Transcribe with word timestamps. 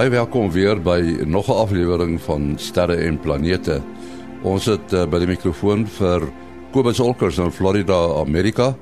Baie 0.00 0.14
welkom 0.16 0.46
weer 0.48 0.78
by 0.80 1.00
nog 1.28 1.48
'n 1.48 1.60
aflewering 1.60 2.20
van 2.20 2.54
Sterre 2.56 2.94
en 2.94 3.20
Planete. 3.20 3.82
Ons 4.42 4.64
het 4.64 4.92
uh, 4.92 5.04
by 5.04 5.18
die 5.18 5.28
mikrofoon 5.28 5.84
vir 5.86 6.24
Kobus 6.72 7.00
Olkers 7.00 7.36
in 7.38 7.52
Florida, 7.52 8.16
Amerika, 8.16 8.76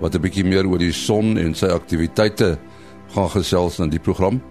wat 0.00 0.14
'n 0.14 0.20
bietjie 0.20 0.44
meer 0.44 0.66
oor 0.66 0.78
die 0.78 0.92
son 0.92 1.38
en 1.38 1.54
sy 1.54 1.66
aktiwiteite 1.70 2.58
gaan 3.14 3.30
gesels 3.30 3.78
in 3.78 3.90
die 3.90 4.02
program 4.02 4.42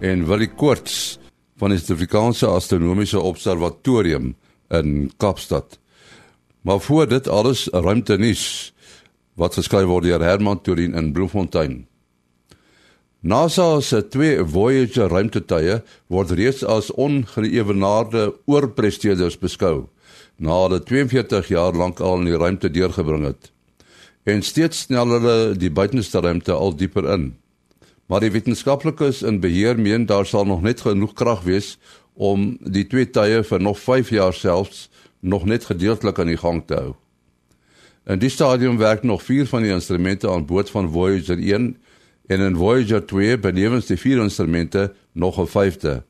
en 0.00 0.26
Willie 0.26 0.52
Koorts 0.52 1.18
van 1.56 1.70
die 1.70 1.78
Suid-Afrikaanse 1.78 2.46
Astronomiese 2.46 3.20
Observatorium 3.20 4.36
in 4.68 5.10
Kaapstad. 5.16 5.78
Maar 6.60 6.80
voor 6.80 7.08
dit 7.08 7.28
alles 7.28 7.68
ruimte 7.72 8.18
nuus 8.18 8.74
wat 9.34 9.54
geskryf 9.54 9.86
word 9.86 10.04
deur 10.04 10.20
Herman 10.20 10.60
Turin 10.60 10.94
in 10.94 11.12
Bloemfontein. 11.12 11.89
NASA 13.20 13.80
se 13.80 14.00
twee 14.08 14.40
Voyager 14.48 15.10
ruimtetuie 15.12 15.82
word 16.08 16.30
reeds 16.38 16.62
as 16.64 16.86
ongeëwenaarde 16.96 18.30
oorpresteerders 18.48 19.36
beskou 19.42 19.90
na 20.40 20.56
hulle 20.62 20.78
42 20.88 21.50
jaar 21.52 21.76
lank 21.76 22.00
al 22.00 22.22
in 22.22 22.30
die 22.30 22.38
ruimte 22.40 22.70
deurgebring 22.72 23.26
het. 23.28 23.50
En 24.24 24.40
steeds 24.40 24.86
snel 24.86 25.12
hulle 25.12 25.34
die 25.52 25.68
buitenste 25.68 26.22
ruimte 26.24 26.56
al 26.56 26.72
dieper 26.72 27.10
in. 27.12 27.34
Maar 28.08 28.24
die 28.24 28.32
wetenskaplikes 28.32 29.20
in 29.20 29.42
beheer 29.44 29.76
meen 29.76 30.08
daar 30.08 30.24
sal 30.24 30.48
nog 30.48 30.64
net 30.64 30.80
genoeg 30.80 31.12
krag 31.12 31.44
wees 31.44 31.76
om 32.16 32.56
die 32.64 32.86
twee 32.88 33.04
tuie 33.04 33.44
vir 33.44 33.60
nog 33.60 33.78
5 33.84 34.16
jaar 34.16 34.32
selfs 34.32 34.88
nog 35.20 35.44
net 35.44 35.68
gedeeltelik 35.68 36.18
aan 36.18 36.32
die 36.32 36.40
gang 36.40 36.64
te 36.64 36.80
hou. 36.80 36.96
In 38.08 38.18
die 38.18 38.32
stadium 38.32 38.80
werk 38.80 39.04
nog 39.04 39.22
4 39.22 39.46
van 39.46 39.68
die 39.68 39.76
instrumente 39.76 40.30
aan 40.30 40.48
boord 40.48 40.72
van 40.72 40.88
Voyager 40.88 41.36
1 41.36 41.74
en 42.30 42.40
in 42.40 42.56
Voyager 42.56 43.02
2 43.10 43.38
benewens 43.42 43.88
die 43.90 43.98
vier 43.98 44.20
instrumente 44.22 44.92
nog 45.12 45.38
'n 45.38 45.46
vyfde. 45.50 46.02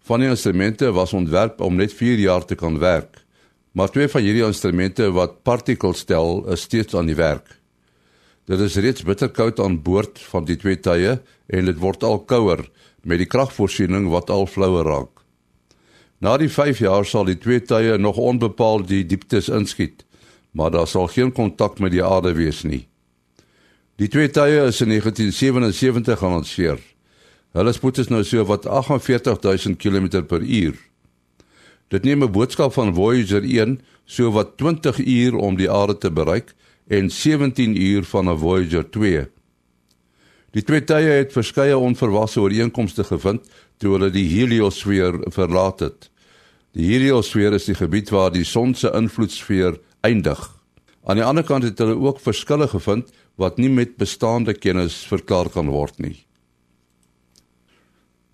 Van 0.00 0.20
die 0.20 0.28
instrumente 0.28 0.92
was 0.92 1.12
ontwerp 1.12 1.60
om 1.60 1.74
net 1.76 1.92
4 1.92 2.18
jaar 2.18 2.44
te 2.44 2.54
kan 2.54 2.78
werk, 2.78 3.24
maar 3.72 3.90
twee 3.90 4.08
van 4.08 4.22
hierdie 4.22 4.44
instrumente 4.44 5.10
wat 5.12 5.42
partikels 5.42 6.04
tel, 6.04 6.48
is 6.52 6.60
steeds 6.60 6.94
aan 6.94 7.06
die 7.06 7.14
werk. 7.14 7.60
Dit 8.44 8.60
is 8.60 8.76
reeds 8.76 9.02
bitterkoud 9.02 9.60
aan 9.60 9.82
boord 9.82 10.18
van 10.18 10.44
die 10.44 10.56
twee 10.56 10.80
tye 10.80 11.20
en 11.46 11.64
dit 11.64 11.78
word 11.78 12.02
al 12.02 12.18
kouer 12.18 12.70
met 13.02 13.18
die 13.18 13.26
kragvoorsiening 13.26 14.08
wat 14.08 14.30
al 14.30 14.46
flouer 14.46 14.84
raak. 14.84 15.20
Na 16.18 16.36
die 16.36 16.48
5 16.48 16.78
jaar 16.78 17.04
sal 17.04 17.24
die 17.24 17.38
twee 17.38 17.60
tye 17.60 17.98
nog 17.98 18.16
onbepaald 18.16 18.88
die 18.88 19.06
dieptes 19.06 19.48
inskiet, 19.48 20.04
maar 20.50 20.70
daar 20.70 20.86
sal 20.86 21.06
geen 21.06 21.32
kontak 21.32 21.78
met 21.78 21.92
die 21.92 22.04
aarde 22.04 22.32
wees 22.32 22.62
nie. 22.62 22.88
Die 24.02 24.08
twee 24.10 24.26
tye 24.26 24.64
is 24.66 24.80
in 24.82 24.90
1977 24.90 26.18
gelanseer. 26.18 26.80
Hulle 27.54 27.72
spoed 27.76 28.00
is 28.02 28.08
nou 28.10 28.24
so 28.26 28.42
wat 28.48 28.66
48000 28.66 29.78
km/h. 29.78 30.74
Dit 31.94 32.02
neem 32.02 32.24
'n 32.24 32.32
boodskap 32.32 32.72
van 32.72 32.94
Voyager 32.94 33.44
1 33.44 33.80
so 34.04 34.32
wat 34.32 34.56
20 34.56 34.98
uur 34.98 35.36
om 35.36 35.56
die 35.56 35.70
aarde 35.70 35.98
te 35.98 36.10
bereik 36.10 36.54
en 36.88 37.10
17 37.10 37.76
uur 37.76 38.04
van 38.04 38.30
'n 38.30 38.38
Voyager 38.38 38.90
2. 38.90 39.28
Die 40.50 40.62
twee 40.62 40.84
tye 40.84 41.22
het 41.22 41.32
verskeie 41.32 41.78
onverwasse 41.78 42.40
ooreenkomste 42.40 43.04
gevind 43.04 43.46
toe 43.78 43.92
hulle 43.92 44.10
die 44.10 44.28
heliosfeer 44.28 45.20
verlaat 45.30 45.80
het. 45.80 46.10
Die 46.72 46.90
heliosfeer 46.90 47.52
is 47.52 47.64
die 47.64 47.74
gebied 47.74 48.10
waar 48.10 48.32
die 48.32 48.44
son 48.44 48.74
se 48.74 48.90
invloedsfeer 48.90 49.78
eindig. 50.00 50.50
Aan 51.04 51.16
die 51.16 51.24
ander 51.24 51.44
kant 51.44 51.62
het 51.62 51.78
hulle 51.78 51.94
ook 51.94 52.20
verskille 52.20 52.68
gevind 52.68 53.12
wat 53.40 53.58
nie 53.58 53.70
met 53.70 53.96
bestaande 53.96 54.54
kennis 54.54 55.02
verklaar 55.06 55.50
kan 55.50 55.68
word 55.72 55.98
nie. 55.98 56.24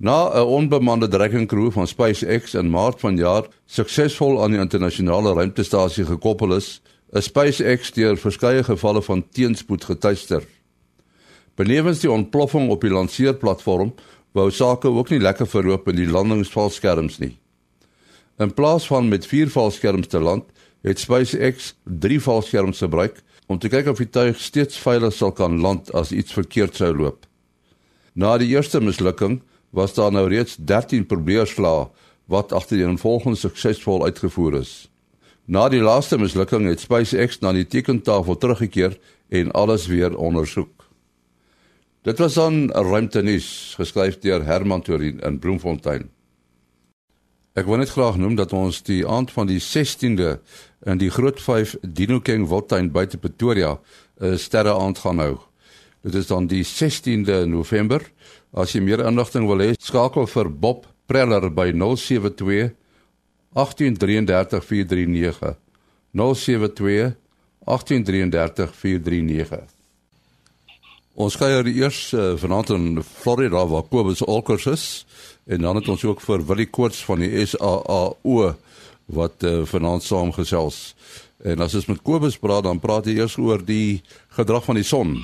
Na 0.00 0.32
'n 0.32 0.46
onbemande 0.46 1.08
drekkingkroeg 1.08 1.72
van 1.72 1.86
SpaceX 1.86 2.54
in 2.54 2.70
Maart 2.70 3.00
vanjaar 3.00 3.48
suksesvol 3.66 4.42
aan 4.42 4.50
die 4.50 4.60
internasionale 4.60 5.34
ruimtestasie 5.34 6.04
gekoppel 6.04 6.56
is, 6.56 6.80
is 7.12 7.24
SpaceX 7.24 7.92
deur 7.92 8.16
verskeie 8.16 8.64
gevalle 8.64 9.02
van 9.02 9.28
teenspoed 9.28 9.84
getuister. 9.84 10.42
Benewens 11.54 12.00
die 12.00 12.10
ontploffing 12.10 12.70
op 12.70 12.80
die 12.80 12.90
lanseerplatform, 12.90 13.92
wou 14.32 14.50
sake 14.50 14.88
ook 14.88 15.10
nie 15.10 15.20
lekker 15.20 15.46
verloop 15.46 15.88
in 15.88 15.96
die 15.96 16.08
landingsvalskerms 16.08 17.18
nie. 17.18 17.36
In 18.38 18.54
plaas 18.54 18.86
van 18.86 19.08
met 19.08 19.26
vier 19.26 19.50
valskerms 19.50 20.06
te 20.06 20.20
land, 20.20 20.44
het 20.82 20.98
SpaceX 20.98 21.74
drie 21.84 22.20
valskerms 22.20 22.78
gebruik 22.78 23.20
om 23.50 23.58
te 23.58 23.68
kyk 23.70 23.88
of 23.90 23.98
die 23.98 24.10
tuig 24.14 24.38
steeds 24.38 24.78
veilig 24.78 25.16
sal 25.16 25.32
kan 25.34 25.58
land 25.62 25.90
as 25.98 26.12
iets 26.14 26.36
verkeerd 26.36 26.76
sou 26.78 26.92
loop. 26.94 27.26
Na 28.14 28.36
die 28.38 28.52
eerste 28.52 28.78
mislukking 28.82 29.40
was 29.74 29.96
daar 29.96 30.12
nou 30.14 30.28
reeds 30.30 30.54
13 30.54 31.06
probeerslae 31.10 31.88
wat 32.30 32.54
agtereenvolgens 32.54 33.42
suksesvol 33.42 34.04
uitgevoer 34.06 34.60
is. 34.60 34.74
Na 35.50 35.66
die 35.68 35.82
laaste 35.82 36.18
mislukking 36.18 36.68
het 36.70 36.84
SpaceX 36.84 37.40
na 37.42 37.50
die 37.56 37.66
tekentafel 37.66 38.38
teruggekeer 38.38 38.94
en 39.34 39.50
alles 39.58 39.88
weer 39.90 40.14
ondersoek. 40.14 40.86
Dit 42.06 42.22
was 42.22 42.38
dan 42.38 42.70
'n 42.70 42.86
ruimtenis 42.86 43.74
geskryf 43.76 44.18
deur 44.18 44.44
Herman 44.44 44.82
Torin 44.82 45.20
in 45.20 45.38
Bloemfontein. 45.38 46.10
Ek 47.58 47.66
wil 47.66 47.80
net 47.82 47.90
graag 47.90 48.14
noem 48.14 48.36
dat 48.38 48.52
ons 48.54 48.76
die 48.86 49.00
aand 49.02 49.32
van 49.34 49.48
die 49.50 49.58
16de 49.58 50.36
in 50.86 51.00
die 51.00 51.10
Groot 51.10 51.40
5 51.42 51.72
Dino 51.82 52.20
King 52.22 52.44
Wildtuin 52.46 52.92
buite 52.94 53.18
Pretoria 53.18 53.78
'n 54.20 54.38
sterre 54.38 54.70
aand 54.70 54.98
gaan 54.98 55.18
hou. 55.18 55.38
Dit 56.02 56.14
is 56.14 56.26
dan 56.26 56.46
die 56.46 56.62
16de 56.64 57.46
November. 57.46 58.00
As 58.52 58.72
jy 58.72 58.80
meer 58.80 59.04
inligting 59.04 59.46
wil 59.46 59.58
hê, 59.58 59.74
skakel 59.78 60.26
vir 60.26 60.50
Bob 60.50 60.86
Preller 61.06 61.50
by 61.50 61.72
072 61.72 62.70
1833 63.52 64.64
439. 64.64 65.56
072 66.14 67.16
1833 67.66 68.74
439. 68.74 69.79
Ons 71.14 71.36
kuier 71.36 71.66
eers 71.66 72.12
uh, 72.14 72.36
vanaand 72.38 72.70
in 72.70 73.02
Florida 73.02 73.64
waar 73.66 73.82
Kobus 73.82 74.22
Olkers 74.22 74.66
is 74.70 74.84
en 75.50 75.64
dan 75.66 75.76
het 75.76 75.88
ons 75.88 76.04
ook 76.04 76.20
vir 76.22 76.44
Willie 76.46 76.68
Koorts 76.70 77.02
van 77.04 77.24
die 77.24 77.46
SAAO 77.46 78.54
wat 79.10 79.42
uh, 79.42 79.64
vanaand 79.66 80.06
saamgesels. 80.06 80.94
En 81.42 81.60
as 81.64 81.74
ons 81.74 81.88
met 81.90 82.02
Kobus 82.06 82.38
praat, 82.38 82.62
dan 82.68 82.78
praat 82.78 83.08
hy 83.10 83.16
eers 83.18 83.36
oor 83.40 83.62
die 83.64 84.02
gedrag 84.36 84.64
van 84.64 84.78
die 84.78 84.86
son. 84.86 85.16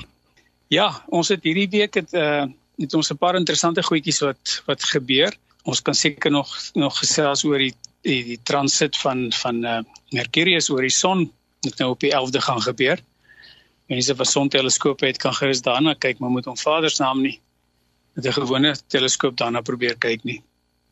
Ja, 0.73 0.89
ons 1.07 1.31
het 1.31 1.45
hierdie 1.47 1.69
week 1.71 1.99
het 2.01 2.13
uh 2.13 2.47
het 2.77 2.93
ons 2.93 3.09
'n 3.09 3.17
paar 3.17 3.35
interessante 3.35 3.81
goedjies 3.81 4.19
wat 4.21 4.61
wat 4.65 4.83
gebeur. 4.83 5.33
Ons 5.63 5.81
kan 5.81 5.95
seker 5.95 6.31
nog 6.31 6.51
nog 6.73 6.99
gesels 6.99 7.43
oor 7.43 7.57
die 7.57 7.73
die, 8.01 8.23
die 8.23 8.39
transit 8.43 8.97
van 8.97 9.31
van 9.33 9.65
uh 9.65 9.79
Mercurius 10.11 10.69
oor 10.69 10.81
die 10.81 10.93
son 10.93 11.31
wat 11.61 11.79
nou 11.79 11.89
op 11.91 11.99
die 11.99 12.13
11de 12.13 12.41
gaan 12.41 12.61
gebeur. 12.61 13.01
Mense 13.87 14.15
wat 14.15 14.27
sonteleskope 14.27 15.05
het 15.05 15.17
kan 15.17 15.33
gerus 15.33 15.61
daarna 15.61 15.93
kyk, 15.93 16.19
maar 16.19 16.29
moet 16.29 16.47
om 16.47 16.57
Vader 16.57 16.91
se 16.91 17.03
naam 17.03 17.21
nie 17.21 17.39
met 18.13 18.25
'n 18.25 18.33
gewone 18.33 18.75
teleskoop 18.87 19.37
daarna 19.37 19.61
probeer 19.61 19.97
kyk 19.97 20.23
nie. 20.23 20.41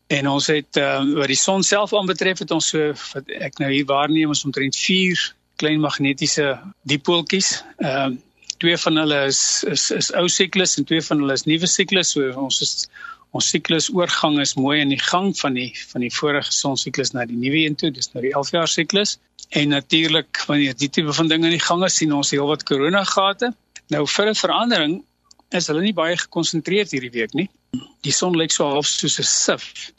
En 0.08 0.28
ons 0.30 0.48
het 0.48 0.78
uh, 0.78 1.02
wat 1.18 1.28
die 1.28 1.40
son 1.40 1.64
self 1.64 1.94
aanbetref 1.94 2.40
het 2.40 2.52
ons 2.52 2.68
so 2.68 2.94
wat 3.14 3.30
ek 3.30 3.58
nou 3.58 3.72
hier 3.72 3.86
waarneem 3.86 4.30
ons 4.30 4.46
omtrent 4.46 4.76
4 4.78 5.36
klein 5.56 5.80
magnetiese 5.80 6.60
dipooltjies. 6.82 7.64
Ehm 7.78 8.12
uh, 8.12 8.18
twee 8.58 8.78
van 8.78 8.96
hulle 8.96 9.26
is 9.28 9.64
is 9.68 9.90
is 9.92 10.12
ou 10.16 10.28
siklus 10.32 10.78
en 10.78 10.86
twee 10.88 11.02
van 11.02 11.20
hulle 11.20 11.34
is 11.34 11.44
nuwe 11.44 11.68
siklus. 11.68 12.14
So 12.16 12.30
ons 12.40 12.62
is 12.62 12.88
ons 13.36 13.48
siklus 13.52 13.90
oorgang 13.92 14.38
is 14.40 14.56
mooi 14.56 14.78
in 14.80 14.94
die 14.94 15.02
gang 15.02 15.34
van 15.38 15.58
die 15.58 15.72
van 15.92 16.06
die 16.06 16.12
vorige 16.14 16.54
son 16.56 16.78
siklus 16.80 17.12
na 17.16 17.26
die 17.28 17.38
nuwe 17.40 17.66
een 17.66 17.76
toe. 17.76 17.92
Dis 17.92 18.14
nou 18.14 18.24
die 18.24 18.32
11 18.32 18.52
jaar 18.56 18.72
siklus. 18.72 19.18
En 19.50 19.74
natuurlik 19.76 20.44
wanneer 20.48 20.76
die 20.80 20.90
tipe 20.90 21.14
van 21.14 21.28
dinge 21.28 21.50
in 21.50 21.58
die 21.58 21.66
gang 21.66 21.84
is, 21.86 21.98
sien 22.00 22.14
ons 22.16 22.32
heelwat 22.32 22.64
korona 22.70 23.04
gate. 23.04 23.52
Nou 23.94 24.06
vir 24.08 24.30
'n 24.32 24.40
verandering 24.40 25.04
is 25.52 25.68
hulle 25.68 25.82
nie 25.82 25.94
baie 25.94 26.16
gekonsentreerd 26.18 26.92
hierdie 26.92 27.12
week 27.12 27.34
nie. 27.34 27.50
Die 28.02 28.12
son 28.12 28.38
lyk 28.38 28.52
so 28.52 28.70
half 28.70 28.88
soos 28.88 29.20
'n 29.20 29.24
sif 29.24 29.92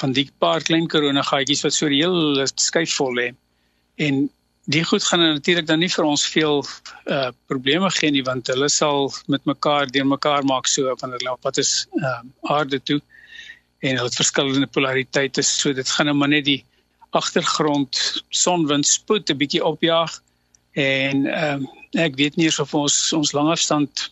van 0.00 0.12
die 0.12 0.28
paar 0.38 0.60
klein 0.60 0.88
korona 0.88 1.22
gaatjies 1.22 1.64
wat 1.64 1.72
so 1.72 1.88
die 1.88 2.02
hele 2.04 2.46
skyf 2.54 2.92
vol 3.00 3.14
lê. 3.16 3.34
En 3.96 4.28
die 4.68 4.84
goed 4.84 5.04
gaan 5.04 5.20
natuurlik 5.24 5.66
dan 5.66 5.80
nie 5.80 5.90
vir 5.92 6.04
ons 6.04 6.26
veel 6.28 6.64
uh 7.08 7.28
probleme 7.50 7.90
gee 7.98 8.10
nie 8.12 8.24
want 8.24 8.50
hulle 8.52 8.68
sal 8.68 9.12
met 9.32 9.44
mekaar 9.48 9.88
deur 9.92 10.06
mekaar 10.06 10.44
maak 10.44 10.68
so 10.68 10.94
wanneer 11.00 11.22
hulle 11.22 11.36
op 11.36 11.40
pad 11.46 11.60
is 11.62 11.72
uh 12.02 12.20
aarde 12.56 12.80
toe 12.90 13.00
en 13.80 13.96
hulle 13.96 14.10
het 14.10 14.20
verskillende 14.20 14.68
polariteite 14.76 15.42
so 15.42 15.72
dit 15.72 15.94
gaan 15.96 16.10
nou 16.10 16.16
maar 16.20 16.32
net 16.34 16.44
die 16.44 16.64
agtergrond 17.16 18.22
sonwind 18.28 18.86
spoed 18.86 19.30
'n 19.30 19.40
bietjie 19.40 19.64
opjaag 19.64 20.20
en 20.72 21.26
ehm 21.26 21.64
um, 21.64 21.68
ek 21.96 22.16
weet 22.20 22.36
nie 22.36 22.50
of 22.60 22.74
ons 22.74 23.12
ons 23.12 23.32
langafstand 23.32 24.10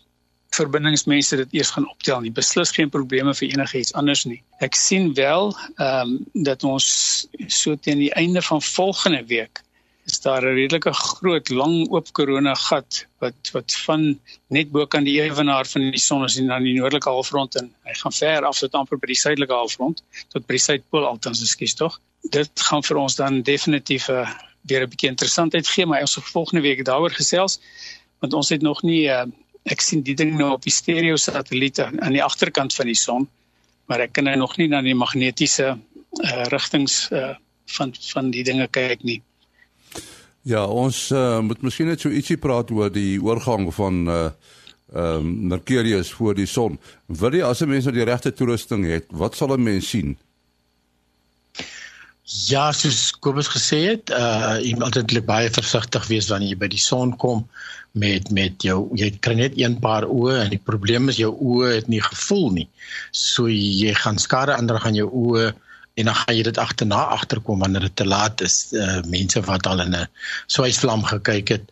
verbindingsmense 0.57 1.37
dit 1.37 1.53
eers 1.59 1.71
gaan 1.75 1.89
optel 1.91 2.21
nie. 2.21 2.33
Beslis 2.33 2.73
geen 2.73 2.91
probleme 2.91 3.35
vir 3.35 3.49
enigiets 3.49 3.93
anders 3.93 4.25
nie. 4.25 4.41
Ek 4.65 4.75
sien 4.75 5.13
wel 5.15 5.53
ehm 5.77 6.17
um, 6.17 6.19
dat 6.49 6.65
ons 6.65 6.87
so 7.47 7.77
teen 7.77 7.99
die 7.99 8.15
einde 8.15 8.43
van 8.43 8.63
volgende 8.63 9.25
week 9.27 9.61
is 10.07 10.21
daar 10.23 10.43
'n 10.43 10.55
redelike 10.55 10.93
groot 10.93 11.49
lang 11.49 11.77
oop 11.91 12.13
korona 12.13 12.55
gat 12.55 13.07
wat 13.23 13.51
wat 13.53 13.75
van 13.87 14.03
net 14.57 14.71
bo 14.71 14.87
kan 14.87 15.05
die 15.05 15.21
ewenaar 15.21 15.67
van 15.67 15.91
die 15.91 16.05
son 16.09 16.25
as 16.25 16.37
jy 16.37 16.45
na 16.45 16.59
die 16.59 16.75
noordelike 16.79 17.11
halfrond 17.11 17.57
en 17.61 17.73
hy 17.85 17.95
gaan 18.03 18.13
ver 18.13 18.45
af 18.45 18.59
tot 18.59 18.75
amper 18.75 18.99
by 18.99 19.07
die 19.07 19.23
suidelike 19.25 19.53
halfrond 19.53 20.03
tot 20.35 20.47
by 20.47 20.55
die 20.59 20.67
suidpool 20.69 21.07
altens 21.07 21.43
ekskuus 21.43 21.75
tog 21.75 22.01
dit 22.39 22.51
gaan 22.69 22.83
vir 22.83 22.97
ons 22.97 23.17
dan 23.17 23.43
definitief 23.43 24.09
uh, 24.09 24.31
weer 24.69 24.83
'n 24.83 24.91
bietjie 24.91 25.11
interessantheid 25.11 25.67
gee 25.69 25.87
maar 25.87 26.01
ons 26.01 26.13
sal 26.13 26.23
volgende 26.23 26.63
week 26.63 26.85
daaroor 26.85 27.15
gesels 27.23 27.61
want 28.21 28.33
ons 28.33 28.49
het 28.49 28.63
nog 28.63 28.83
nie 28.83 29.07
uh, 29.09 29.27
ek 29.65 29.81
sien 29.81 30.03
die 30.03 30.15
ding 30.15 30.37
nou 30.39 30.53
op 30.53 30.63
die 30.63 30.77
stereo 30.81 31.17
satelliet 31.17 31.79
aan 31.81 32.13
die 32.13 32.23
agterkant 32.23 32.75
van 32.75 32.87
die 32.87 33.01
son 33.07 33.29
maar 33.87 34.01
ek 34.01 34.13
kan 34.13 34.25
nou 34.25 34.37
nog 34.37 34.57
nie 34.59 34.69
na 34.69 34.83
die 34.83 34.95
magnetiese 34.95 35.79
uh, 36.23 36.45
rigtings 36.55 37.09
uh, 37.11 37.35
van 37.67 37.95
van 38.13 38.31
die 38.31 38.45
dinge 38.47 38.69
kyk 38.69 39.03
nie. 39.03 39.21
Ja, 40.47 40.67
ons 40.67 41.11
uh, 41.11 41.41
moet 41.43 41.63
miskien 41.67 41.89
net 41.91 42.01
so 42.01 42.13
ietsie 42.13 42.39
praat 42.39 42.71
oor 42.71 42.93
die 42.93 43.17
oorgang 43.23 43.71
van 43.75 44.07
uh 44.09 44.29
ehm 44.95 45.17
um, 45.19 45.49
Mercurius 45.51 46.13
voor 46.15 46.37
die 46.39 46.47
son. 46.47 46.77
Wil 47.07 47.35
jy 47.35 47.43
as 47.43 47.61
'n 47.61 47.69
mens 47.69 47.85
nou 47.85 47.95
die 47.95 48.05
regte 48.07 48.31
toerusting 48.33 48.85
het, 48.87 49.07
wat 49.11 49.35
sal 49.35 49.51
'n 49.57 49.63
mens 49.63 49.89
sien? 49.89 50.17
Ja, 52.47 52.73
soos 52.73 53.11
Kobus 53.19 53.49
gesê 53.49 53.81
het, 53.91 54.11
uh 54.11 54.59
jy 54.63 54.73
moet 54.75 54.83
altyd 54.83 55.27
baie 55.27 55.51
versigtig 55.51 56.07
wees 56.07 56.29
wanneer 56.31 56.55
jy 56.55 56.59
by 56.59 56.69
die 56.69 56.79
son 56.79 57.17
kom 57.17 57.49
met 57.93 58.31
met 58.31 58.63
jou 58.63 58.91
jy 58.95 59.11
kry 59.21 59.35
net 59.35 59.59
een 59.59 59.79
paar 59.81 60.05
oë 60.05 60.41
en 60.45 60.51
die 60.51 60.63
probleem 60.71 61.09
is 61.09 61.17
jou 61.17 61.33
oë 61.35 61.75
het 61.75 61.89
nie 61.89 62.03
gevoel 62.03 62.51
nie. 62.51 62.69
So 63.11 63.49
jy 63.49 63.95
gaan 63.95 64.19
skade 64.19 64.55
aanrig 64.55 64.87
aan 64.87 64.99
jou 64.99 65.11
oë 65.11 65.53
en 65.97 66.05
dan 66.05 66.15
gaan 66.15 66.37
jy 66.37 66.43
dit 66.45 66.59
agterna 66.61 67.03
agterkom 67.17 67.63
wanneer 67.65 67.89
dit 67.89 67.97
te 67.97 68.07
laat 68.07 68.41
is. 68.45 68.57
Uh 68.73 69.01
mense 69.09 69.41
wat 69.49 69.67
al 69.67 69.81
in 69.85 69.95
'n 69.97 70.09
swysvlam 70.47 71.05
gekyk 71.05 71.49
het 71.49 71.65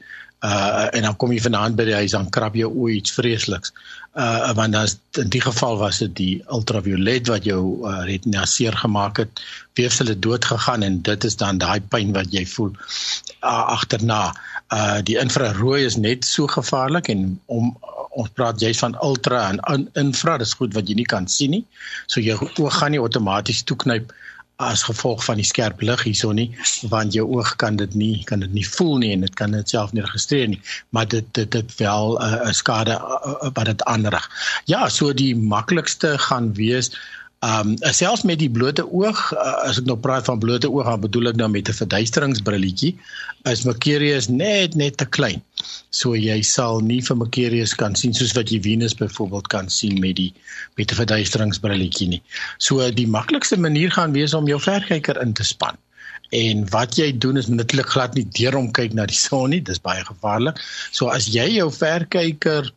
uh 0.45 0.87
en 0.97 1.03
dan 1.03 1.17
kom 1.17 1.33
jy 1.33 1.41
vanaand 1.41 1.77
by 1.77 1.85
die 1.89 1.99
huis 2.01 2.13
dan 2.17 2.31
krap 2.31 2.57
jy 2.57 2.69
o 2.69 2.89
iets 2.89 3.13
vreesliks. 3.17 3.73
Uh 4.15 4.53
want 4.57 4.73
dan 4.73 4.89
in 5.25 5.29
die 5.29 5.41
geval 5.45 5.77
was 5.81 5.99
dit 5.99 6.17
die 6.17 6.35
ultraviolet 6.57 7.29
wat 7.33 7.45
jou 7.45 7.63
uh, 7.85 8.05
retina 8.09 8.45
seer 8.45 8.77
gemaak 8.77 9.17
het. 9.23 9.45
Weefsel 9.75 10.13
het 10.13 10.23
dood 10.23 10.45
gegaan 10.45 10.83
en 10.83 11.01
dit 11.03 11.25
is 11.25 11.37
dan 11.37 11.59
daai 11.59 11.81
pyn 11.81 12.13
wat 12.13 12.33
jy 12.33 12.47
voel 12.47 12.73
uh, 12.77 13.65
agterna. 13.77 14.35
Uh 14.73 15.01
die 15.03 15.19
infrarooi 15.21 15.85
is 15.85 15.97
net 15.97 16.25
so 16.25 16.47
gevaarlik 16.47 17.09
en 17.09 17.41
om 17.47 17.77
ons 18.15 18.31
praat 18.31 18.61
jy's 18.61 18.79
van 18.79 18.97
ultra 19.03 19.49
en 19.53 19.89
infra 20.01 20.39
dis 20.39 20.55
goed 20.55 20.75
wat 20.75 20.89
jy 20.89 20.95
nie 20.95 21.11
kan 21.15 21.29
sien 21.29 21.51
nie. 21.51 21.65
So 22.07 22.21
jou 22.21 22.39
oog 22.41 22.79
gaan 22.79 22.95
nie 22.95 23.03
outomaties 23.03 23.65
toeknyp 23.69 24.13
as 24.63 24.85
gevolg 24.87 25.25
van 25.27 25.41
die 25.41 25.47
skerp 25.47 25.81
lig 25.83 26.05
hierso 26.07 26.31
nie 26.33 26.47
want 26.91 27.15
jou 27.17 27.25
oog 27.27 27.57
kan 27.59 27.77
dit 27.77 27.95
nie 27.99 28.23
kan 28.29 28.45
dit 28.45 28.53
nie 28.55 28.67
voel 28.77 29.01
nie 29.03 29.11
en 29.15 29.25
dit 29.27 29.35
kan 29.35 29.51
dit 29.51 29.69
self 29.69 29.91
nie 29.93 30.05
registreer 30.05 30.47
nie 30.53 30.61
maar 30.95 31.09
dit 31.11 31.27
dit 31.35 31.51
dit 31.51 31.75
wel 31.81 32.15
'n 32.15 32.23
uh, 32.23 32.47
uh, 32.47 32.53
skade 32.53 32.95
uh, 32.95 33.51
wat 33.55 33.67
dit 33.67 33.83
aanrig. 33.83 34.31
Ja, 34.67 34.89
so 34.89 35.13
die 35.13 35.35
maklikste 35.37 36.19
gaan 36.19 36.55
wees 36.55 36.91
Um 37.45 37.75
selfs 37.93 38.23
met 38.23 38.39
die 38.39 38.49
blote 38.51 38.87
oog, 38.89 39.19
uh, 39.33 39.69
as 39.69 39.77
ek 39.77 39.85
nou 39.85 39.99
praat 40.01 40.25
van 40.25 40.39
blote 40.41 40.71
oog, 40.71 40.87
dan 40.89 41.01
bedoel 41.01 41.29
ek 41.29 41.37
nou 41.37 41.49
met 41.53 41.69
'n 41.69 41.77
verduisteringsbrilletjie, 41.77 42.97
is 43.53 43.65
Mercurius 43.69 44.29
net 44.29 44.75
net 44.75 44.97
te 44.97 45.05
klein. 45.05 45.43
So 45.91 46.15
jy 46.19 46.41
sal 46.43 46.81
nie 46.81 47.01
vir 47.07 47.17
Mercurius 47.17 47.75
kan 47.79 47.95
sien 47.99 48.15
soos 48.17 48.35
wat 48.39 48.51
jy 48.53 48.61
Venus 48.65 48.97
byvoorbeeld 48.99 49.49
kan 49.49 49.71
sien 49.71 50.01
met 50.01 50.17
die 50.17 50.33
met 50.77 50.93
'n 50.93 51.01
verduisteringsbrilletjie 51.01 52.09
nie. 52.09 52.23
So 52.59 52.91
die 52.91 53.07
maklikste 53.07 53.57
manier 53.57 53.91
gaan 53.91 54.13
wees 54.13 54.35
om 54.35 54.49
jou 54.49 54.61
verkyker 54.61 55.21
in 55.23 55.33
te 55.33 55.45
span. 55.45 55.77
En 56.33 56.65
wat 56.71 56.97
jy 56.97 57.13
doen 57.19 57.37
is 57.37 57.47
netlik 57.47 57.87
glad 57.87 58.15
nie 58.15 58.27
deur 58.39 58.57
om 58.57 58.73
kyk 58.73 58.95
na 58.95 59.07
die 59.07 59.17
son 59.19 59.51
nie, 59.51 59.61
dis 59.61 59.79
baie 59.79 60.05
gevaarlik. 60.05 60.59
So 60.91 61.09
as 61.09 61.27
jy 61.27 61.47
jou 61.57 61.71
verkyker 61.71 62.73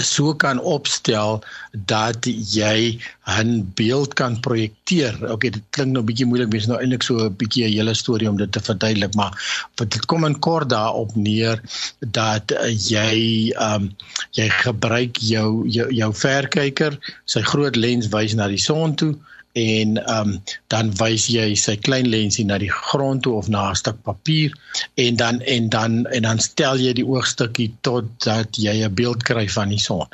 so 0.00 0.34
kan 0.34 0.60
opstel 0.60 1.42
dat 1.72 2.24
jy 2.24 2.98
'n 3.26 3.72
beeld 3.74 4.14
kan 4.14 4.40
projekteer. 4.40 5.30
Okay, 5.30 5.50
dit 5.50 5.62
klink 5.70 5.92
nou 5.92 6.04
bietjie 6.04 6.26
moeilik, 6.26 6.52
mens 6.52 6.66
nou 6.66 6.78
eintlik 6.80 7.02
so 7.02 7.18
'n 7.18 7.36
bietjie 7.36 7.64
'n 7.64 7.72
hele 7.72 7.94
storie 7.94 8.28
om 8.28 8.36
dit 8.36 8.52
te 8.52 8.60
verduidelik, 8.60 9.14
maar 9.14 9.32
dit 9.76 10.06
kom 10.06 10.24
in 10.24 10.38
kort 10.38 10.68
daarop 10.68 11.14
neer 11.14 11.60
dat 12.00 12.52
jy 12.88 13.52
ehm 13.52 13.74
um, 13.74 13.96
jy 14.30 14.48
gebruik 14.48 15.16
jou 15.16 15.68
jou, 15.68 15.92
jou 15.92 16.14
verkyker, 16.14 16.98
sy 17.24 17.40
groot 17.40 17.76
lens 17.76 18.08
wys 18.08 18.34
na 18.34 18.48
die 18.48 18.60
son 18.60 18.94
toe 18.94 19.16
en 19.52 19.96
ehm 20.04 20.28
um, 20.28 20.42
dan 20.72 20.90
wys 20.96 21.26
jy 21.28 21.52
sy 21.60 21.74
klein 21.76 22.06
lensie 22.08 22.44
na 22.48 22.56
die 22.58 22.70
grond 22.72 23.22
toe 23.26 23.34
of 23.36 23.48
na 23.52 23.70
'n 23.70 23.76
stuk 23.76 23.98
papier 24.02 24.54
en 24.96 25.16
dan 25.16 25.40
en 25.40 25.68
dan 25.68 26.06
en 26.06 26.22
dan 26.22 26.38
stel 26.38 26.80
jy 26.80 26.92
die 26.92 27.04
oogstukkie 27.04 27.68
tot 27.80 28.08
dat 28.24 28.56
jy 28.56 28.72
'n 28.84 28.94
beeld 28.94 29.22
kry 29.22 29.48
van 29.48 29.68
die 29.68 29.78
son. 29.78 30.08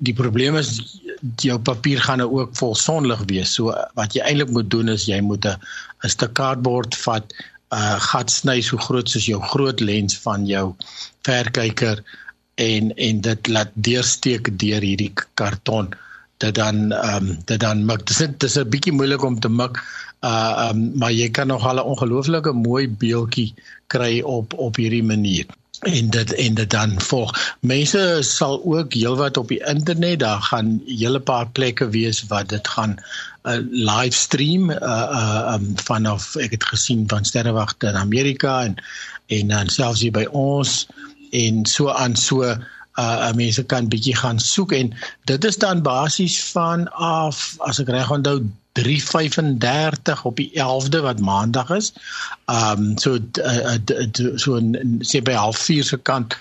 Die 0.00 0.14
probleem 0.14 0.56
is 0.56 0.98
jou 1.38 1.58
papier 1.58 2.00
gaan 2.00 2.18
nou 2.18 2.30
ook 2.40 2.56
vol 2.56 2.74
sonlig 2.74 3.22
wees. 3.26 3.54
So 3.54 3.70
wat 3.94 4.14
jy 4.14 4.22
eintlik 4.22 4.50
moet 4.50 4.70
doen 4.70 4.88
is 4.88 5.06
jy 5.06 5.20
moet 5.20 5.46
'n 5.46 5.56
'n 6.04 6.08
stuk 6.08 6.34
kaartbord 6.34 6.94
vat, 6.94 7.32
'n 7.32 7.76
uh, 7.78 8.00
gat 8.00 8.30
sny 8.30 8.60
so 8.60 8.76
groot 8.76 9.08
soos 9.08 9.26
jou 9.26 9.40
groot 9.40 9.80
lens 9.80 10.18
van 10.18 10.46
jou 10.46 10.74
verkyker 11.22 12.02
en 12.54 12.96
en 12.96 13.20
dit 13.20 13.48
laat 13.48 13.70
deursteek 13.74 14.58
deur 14.58 14.82
hierdie 14.82 15.12
karton 15.34 15.94
dit 16.44 16.54
dan 16.58 16.92
ehm 16.92 17.30
um, 17.30 17.38
dit 17.50 17.60
dan 17.60 17.84
mik. 17.88 18.06
Dit 18.06 18.10
is 18.10 18.26
dit 18.26 18.48
is 18.50 18.58
'n 18.58 18.68
bietjie 18.74 18.96
moeilik 18.98 19.24
om 19.30 19.40
te 19.40 19.50
mik. 19.62 19.82
Uh 20.20 20.52
ehm 20.66 20.76
um, 20.76 20.92
maar 20.98 21.12
jy 21.12 21.30
kan 21.30 21.46
nog 21.46 21.66
al 21.66 21.80
'n 21.80 21.90
ongelooflike 21.94 22.52
mooi 22.52 22.88
beeldjie 22.88 23.54
kry 23.86 24.20
op 24.20 24.54
op 24.54 24.76
hierdie 24.76 25.04
manier 25.04 25.46
en 25.82 26.10
dit 26.10 26.34
en 26.34 26.54
dit 26.54 26.70
dan 26.70 27.00
volg. 27.00 27.56
Mense 27.60 28.18
sal 28.22 28.60
ook 28.64 28.94
heelwat 28.94 29.36
op 29.36 29.48
die 29.48 29.62
internet, 29.66 30.18
daar 30.18 30.42
gaan 30.42 30.82
hele 30.86 31.20
paar 31.20 31.48
plekke 31.48 31.88
wees 31.88 32.22
wat 32.30 32.48
dit 32.48 32.68
gaan 32.68 32.96
'n 33.42 33.50
uh, 33.50 33.58
livestream 33.70 34.70
uh 34.70 34.76
uh 34.78 35.54
um, 35.54 35.72
vanaf 35.74 36.36
ek 36.36 36.50
het 36.50 36.64
gesien 36.64 37.08
van 37.08 37.24
sterrewagte 37.24 37.86
in 37.86 37.96
Amerika 37.96 38.62
en 38.62 38.76
en 39.26 39.48
dan 39.48 39.68
selfs 39.68 40.00
hier 40.00 40.12
by 40.12 40.26
ons 40.30 40.86
en 41.30 41.66
so 41.66 41.90
aan 41.90 42.16
so 42.16 42.54
uh 43.00 43.32
mense 43.32 43.62
kan 43.64 43.88
bietjie 43.88 44.16
gaan 44.16 44.40
soek 44.40 44.72
en 44.76 44.92
dit 45.24 45.44
is 45.44 45.56
dan 45.56 45.82
basies 45.82 46.36
van 46.52 46.88
af 46.92 47.54
as 47.64 47.80
ek 47.80 47.88
reg 47.88 48.10
onthou 48.12 48.42
3:35 48.72 50.22
op 50.22 50.36
die 50.36 50.50
11de 50.56 51.00
wat 51.00 51.20
maandag 51.20 51.70
is. 51.70 51.92
Um 52.46 52.98
so 52.98 53.16
uh, 53.40 53.76
so 54.36 54.60
sê 55.00 55.22
by 55.24 55.36
04:30 55.36 55.82
se 55.88 55.96
kant 55.96 56.36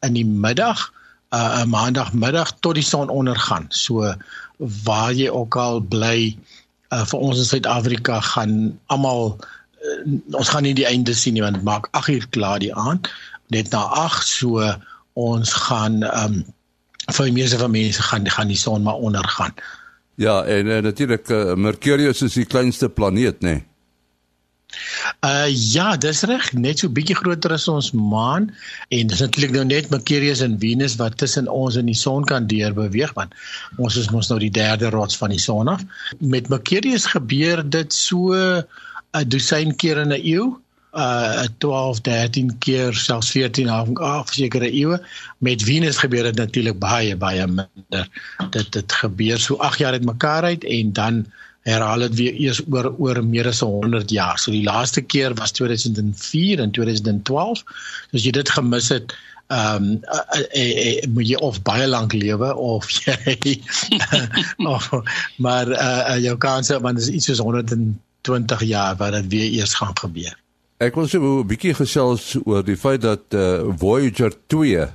in 0.00 0.16
die 0.16 0.26
middag 0.26 0.92
uh 1.30 1.64
maandagmiddag 1.64 2.52
tot 2.60 2.74
die 2.74 2.84
son 2.84 3.08
ondergaan. 3.08 3.66
So 3.68 4.14
waar 4.58 5.12
jy 5.12 5.28
ook 5.28 5.56
al 5.56 5.80
bly 5.80 6.36
uh 6.92 7.04
vir 7.04 7.18
ons 7.18 7.38
in 7.38 7.44
Suid-Afrika 7.44 8.20
gaan 8.20 8.78
almal 8.86 9.36
uh, 9.36 10.36
ons 10.36 10.48
gaan 10.48 10.62
nie 10.62 10.74
die 10.74 10.88
einde 10.88 11.14
sien 11.14 11.36
nie 11.36 11.44
want 11.44 11.62
maak 11.62 11.88
8 11.92 12.08
uur 12.08 12.26
klaar 12.30 12.58
die 12.58 12.74
aand 12.74 13.08
net 13.48 13.70
na 13.70 13.84
8 14.04 14.26
so 14.26 14.60
ons 15.28 15.52
gaan 15.66 16.02
ehm 16.02 16.40
um, 16.40 16.42
vir 17.10 17.26
die 17.26 17.34
meeste 17.34 17.58
van 17.58 17.72
mense 17.74 18.02
gaan 18.06 18.28
gaan 18.30 18.50
die 18.52 18.58
son 18.58 18.84
maar 18.86 19.00
ondergaan. 19.08 19.56
Ja, 20.20 20.44
en 20.44 20.66
uh, 20.66 20.78
natuurlik 20.84 21.28
uh, 21.28 21.54
Mercurius 21.54 22.22
is 22.22 22.36
die 22.38 22.44
kleinste 22.46 22.88
planeet, 22.88 23.40
né? 23.40 23.48
Nee? 23.48 23.64
Uh 25.26 25.48
ja, 25.50 25.96
dis 26.00 26.22
reg, 26.28 26.50
net 26.54 26.80
so 26.80 26.92
bietjie 26.94 27.16
groter 27.18 27.52
as 27.56 27.66
ons 27.70 27.90
maan 27.96 28.48
en 28.94 29.10
dis 29.10 29.22
natuurlik 29.24 29.52
nou 29.56 29.64
net 29.66 29.90
Mercurius 29.92 30.42
en 30.46 30.56
Venus 30.62 30.96
wat 31.00 31.18
tussen 31.20 31.50
ons 31.50 31.76
en 31.80 31.90
die 31.90 31.98
son 31.98 32.26
kan 32.28 32.46
deur 32.50 32.76
beweeg 32.76 33.12
want 33.18 33.34
ons 33.82 33.98
is 34.00 34.10
mos 34.14 34.30
nou 34.30 34.38
die 34.42 34.52
derde 34.54 34.92
rots 34.94 35.18
van 35.20 35.34
die 35.34 35.42
son 35.42 35.68
af. 35.72 35.82
Met 36.18 36.48
Mercurius 36.52 37.08
gebeur 37.14 37.64
dit 37.66 37.92
so 37.92 38.32
'n 38.34 39.28
dosyn 39.34 39.74
keer 39.76 39.98
in 40.04 40.14
'n 40.14 40.22
eeu 40.22 40.46
uh 40.92 41.44
12 41.58 42.00
13 42.00 42.58
keer 42.58 42.94
selfs 42.94 43.30
14 43.30 43.68
af 43.68 44.32
sekere 44.32 44.70
eeue. 44.70 44.98
Met 45.38 45.62
Venus 45.62 45.98
gebeur 45.98 46.22
dit 46.22 46.36
natuurlik 46.36 46.78
baie 46.78 47.16
baie 47.16 47.46
minder. 47.46 48.08
Dit 48.50 48.72
dit 48.72 48.92
gebeur 48.92 49.38
so 49.38 49.56
8 49.56 49.78
jaar 49.78 49.92
uit 49.92 50.04
mekaar 50.04 50.42
uit 50.42 50.64
en 50.64 50.92
dan 50.92 51.24
herhaal 51.62 51.98
dit 51.98 52.14
weer 52.14 52.34
eers 52.34 52.62
oor 52.70 52.94
oor 52.98 53.24
meer 53.24 53.46
as 53.46 53.60
100 53.60 54.10
jaar. 54.10 54.38
So 54.38 54.50
die 54.50 54.64
laaste 54.64 55.00
keer 55.00 55.34
was 55.34 55.52
2004 55.52 56.60
en 56.60 56.70
2012 56.70 57.64
as 58.12 58.24
jy 58.24 58.30
dit 58.30 58.50
gemis 58.50 58.88
het 58.88 59.14
ehm 59.50 59.84
um, 59.84 61.12
moet 61.14 61.26
jy 61.26 61.38
of 61.42 61.62
baie 61.66 61.86
lank 61.86 62.12
lewe 62.14 62.52
of 62.54 62.90
jy 63.02 63.56
of 64.70 64.90
maar 65.42 65.72
uh, 65.74 66.18
jou 66.22 66.36
kanse 66.38 66.78
want 66.80 67.00
dit 67.00 67.08
is 67.08 67.14
iets 67.18 67.26
soos 67.32 67.42
120 67.42 68.62
jaar 68.70 68.94
wat 69.00 69.16
dit 69.18 69.26
weer 69.34 69.58
eers 69.58 69.74
gaan 69.74 69.96
gebeur 69.98 70.36
Ek 70.80 70.94
wil 70.96 71.10
sê 71.12 71.18
'n 71.20 71.44
bietjie 71.44 71.74
gesels 71.76 72.38
oor 72.48 72.62
die 72.64 72.76
feit 72.80 73.02
dat 73.04 73.34
uh, 73.36 73.68
Voyager 73.76 74.32
2 74.48 74.86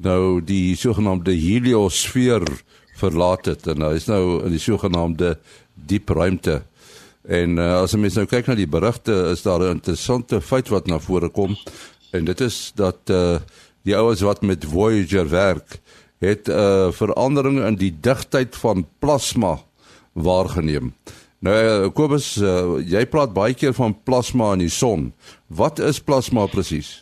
nou 0.00 0.40
die 0.40 0.72
sogenaamde 0.72 1.34
heliosfeer 1.36 2.46
verlaat 2.96 3.50
het 3.50 3.66
en 3.68 3.84
hy 3.84 3.98
is 4.00 4.08
nou 4.08 4.40
in 4.46 4.54
die 4.56 4.62
sogenaamde 4.62 5.34
diep 5.74 6.08
ruimte. 6.08 6.62
En 7.28 7.60
uh, 7.60 7.82
as 7.82 7.92
mens 8.00 8.16
nou 8.16 8.24
kyk 8.24 8.48
na 8.48 8.56
die 8.56 8.70
berigte, 8.72 9.12
is 9.34 9.44
daar 9.44 9.60
'n 9.60 9.76
interessante 9.76 10.40
feit 10.40 10.72
wat 10.72 10.88
na 10.88 10.96
vore 10.96 11.28
kom 11.28 11.58
en 12.16 12.24
dit 12.24 12.40
is 12.40 12.72
dat 12.72 13.12
uh, 13.12 13.36
die 13.84 13.96
ouens 13.96 14.24
wat 14.24 14.40
met 14.40 14.64
Voyager 14.64 15.28
werk, 15.28 15.82
het 16.24 16.48
'n 16.48 16.56
uh, 16.56 16.88
verandering 16.88 17.60
in 17.68 17.76
die 17.76 17.92
digtheid 17.92 18.56
van 18.56 18.86
plasma 18.98 19.60
waargeneem. 20.16 20.94
Nou 21.46 21.54
uh, 21.54 21.90
Kobus, 21.94 22.32
uh, 22.42 22.78
jy 22.82 23.04
praat 23.06 23.30
baie 23.34 23.54
keer 23.54 23.74
van 23.76 23.94
plasma 24.06 24.52
in 24.56 24.64
die 24.64 24.72
son. 24.72 25.12
Wat 25.46 25.78
is 25.78 26.00
plasma 26.02 26.48
presies? 26.50 26.96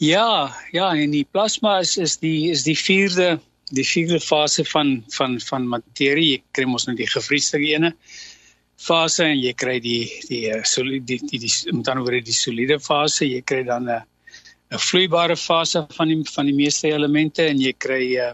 Ja, 0.00 0.48
ja, 0.72 0.88
en 0.96 1.12
die 1.12 1.26
plasma 1.28 1.78
is 1.84 1.98
is 2.00 2.16
die 2.22 2.48
is 2.54 2.64
die 2.64 2.78
vierde 2.78 3.34
die 3.76 3.84
vierde 3.84 4.20
fase 4.20 4.64
van 4.64 5.02
van 5.12 5.36
van 5.44 5.68
materie. 5.68 6.30
Jy 6.32 6.42
kry 6.56 6.64
mos 6.66 6.88
nou 6.88 6.96
die 6.96 7.08
gefriesde 7.10 7.60
ene 7.60 7.92
fase 8.80 9.26
en 9.28 9.36
jy 9.36 9.52
kry 9.60 9.76
die 9.84 10.08
die 10.30 10.46
eh, 10.48 10.62
solide 10.64 11.04
die, 11.04 11.20
die, 11.28 11.42
die 11.44 11.74
met 11.76 11.90
ander 11.92 12.06
woorde 12.06 12.24
die 12.24 12.36
soliede 12.36 12.80
fase. 12.80 13.28
Jy 13.28 13.42
kry 13.44 13.60
dan 13.68 13.90
'n 13.90 14.00
'n 14.72 14.78
vloeibare 14.78 15.36
fase 15.36 15.84
van 15.96 16.08
die 16.08 16.22
van 16.32 16.46
die 16.46 16.56
meeste 16.56 16.88
elemente 16.88 17.46
en 17.46 17.60
jy 17.60 17.72
kry 17.76 18.04
uh, 18.16 18.32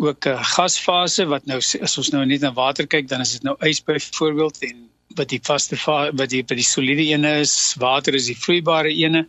ook 0.00 0.26
'n 0.26 0.44
gasfase 0.54 1.26
wat 1.28 1.46
nou 1.46 1.58
as 1.58 1.98
ons 1.98 2.10
nou 2.10 2.24
net 2.26 2.40
na 2.40 2.52
water 2.52 2.86
kyk, 2.86 3.08
dan 3.08 3.20
is 3.20 3.32
dit 3.32 3.42
nou 3.42 3.56
ys 3.60 3.80
byvoorbeeld 3.84 4.62
en 4.62 4.88
wat 5.18 5.28
die 5.28 5.40
vaste 5.42 5.76
wat 5.86 6.30
die 6.30 6.42
by 6.42 6.54
die 6.54 6.64
soliede 6.64 7.04
ene 7.12 7.40
is, 7.40 7.74
water 7.78 8.14
is 8.14 8.26
die 8.26 8.38
vloeibare 8.38 8.92
ene 8.94 9.26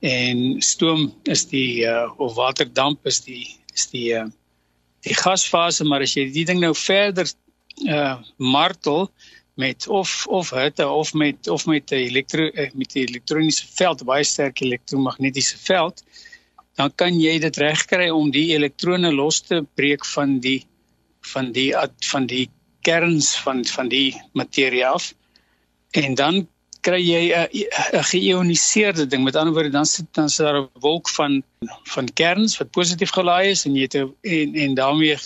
en 0.00 0.62
stoom 0.62 1.10
is 1.28 1.44
die 1.48 1.84
uh, 1.84 2.08
of 2.16 2.34
waterdamp 2.34 3.06
is 3.06 3.20
die 3.20 3.46
is 3.74 3.86
die 3.92 4.14
uh, 4.16 4.26
die 5.04 5.14
gasfase 5.14 5.84
maar 5.84 6.00
as 6.00 6.16
jy 6.16 6.30
die 6.32 6.44
ding 6.48 6.60
nou 6.60 6.74
verder 6.74 7.28
uh 7.88 8.16
martel 8.36 9.10
met 9.60 9.86
of 9.88 10.26
of 10.26 10.50
hitte 10.56 10.88
of 10.88 11.12
met 11.14 11.48
of 11.48 11.66
met 11.66 11.92
'n 11.92 12.00
elektro 12.08 12.48
uh, 12.48 12.70
met 12.74 12.96
'n 12.96 13.04
elektroniese 13.04 13.66
veld 13.76 14.04
baie 14.04 14.24
sterk 14.24 14.60
elektromagnetiese 14.60 15.58
veld 15.58 16.02
dan 16.80 16.92
kan 16.96 17.18
jy 17.20 17.36
dit 17.42 17.56
regkry 17.60 18.08
om 18.08 18.30
die 18.32 18.54
elektrone 18.56 19.12
los 19.12 19.42
te 19.44 19.60
breek 19.76 20.06
van 20.14 20.38
die 20.40 20.62
van 21.32 21.52
die 21.52 21.74
van 22.08 22.28
die 22.30 22.46
kerns 22.88 23.34
van 23.44 23.64
van 23.68 23.90
die 23.92 24.14
materie 24.32 24.86
af 24.86 25.12
en 26.00 26.16
dan 26.16 26.46
kry 26.80 27.00
jy 27.04 27.22
'n 27.36 28.04
geïoniseerde 28.12 29.06
ding. 29.06 29.24
Met 29.24 29.36
ander 29.36 29.52
woorde 29.52 29.70
dan 29.70 29.86
sit 29.86 30.06
dan 30.16 30.28
sit 30.28 30.46
daar 30.46 30.62
'n 30.62 30.70
wolk 30.80 31.08
van 31.08 31.42
van 31.92 32.06
kerns 32.14 32.56
wat 32.58 32.70
positief 32.70 33.12
gelaai 33.12 33.50
is 33.50 33.64
en 33.66 33.74
jy 33.74 33.82
het 33.82 33.94
en 33.94 34.54
en 34.54 34.74
daarmee 34.74 35.16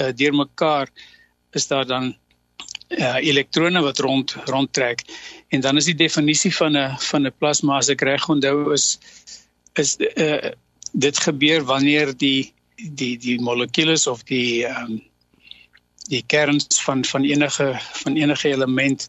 uh, 0.00 0.12
deur 0.14 0.34
mekaar 0.34 0.88
is 1.52 1.66
daar 1.66 1.86
dan 1.86 2.16
uh, 2.88 3.16
elektrone 3.20 3.80
wat 3.82 3.98
rond 3.98 4.36
rondtrek. 4.44 5.04
En 5.48 5.60
dan 5.60 5.76
is 5.76 5.84
die 5.84 5.94
definisie 5.94 6.54
van 6.56 6.76
'n 6.76 6.96
van 6.98 7.26
'n 7.26 7.34
plasma 7.38 7.76
as 7.76 7.88
ek 7.88 8.00
reg 8.00 8.28
onthou 8.28 8.72
is 8.72 8.98
is 9.74 9.96
uh, 10.16 10.50
dit 10.92 11.18
gebeur 11.18 11.64
wanneer 11.64 12.16
die 12.16 12.52
die 12.76 13.16
die 13.18 13.40
molekules 13.40 14.06
of 14.06 14.22
die 14.22 14.66
um, 14.68 15.02
die 16.08 16.22
kerns 16.26 16.82
van 16.84 17.04
van 17.04 17.24
enige 17.24 17.80
van 18.02 18.16
enige 18.16 18.48
element 18.48 19.08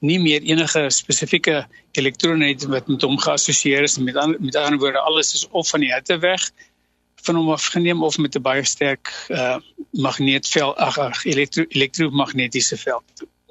nie 0.00 0.18
meer 0.22 0.42
enige 0.42 0.90
spesifieke 0.90 1.66
elektrone 1.98 2.52
het 2.52 2.64
wat 2.70 2.88
met 2.88 3.02
hom 3.02 3.18
geassosieer 3.18 3.82
is 3.82 3.98
met 3.98 4.16
an, 4.16 4.36
met 4.38 4.56
ander 4.56 4.78
woorde 4.78 4.98
alles 4.98 5.34
is 5.34 5.48
of 5.50 5.68
van 5.68 5.80
die 5.80 5.92
hitte 5.92 6.18
weg 6.18 6.50
van 7.26 7.34
hom 7.34 7.50
afgeneem 7.50 8.02
of 8.02 8.18
met 8.18 8.36
'n 8.36 8.42
baie 8.42 8.64
sterk 8.64 9.12
uh 9.28 9.58
magneetveld 9.90 10.76
ag 10.76 10.98
ag 10.98 11.24
elektro 11.24 11.64
elektromagnetiese 11.68 12.76
veld. 12.76 13.04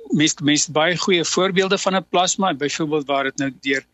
Meeste 0.07 0.43
mense 0.43 0.71
baie 0.71 0.97
goeie 0.97 1.25
voorbeelde 1.25 1.77
van 1.77 1.95
'n 1.95 2.05
plasma, 2.09 2.53
byvoorbeeld 2.53 3.05
waar 3.05 3.23
dit 3.23 3.37
nou 3.37 3.51
deur 3.61 3.85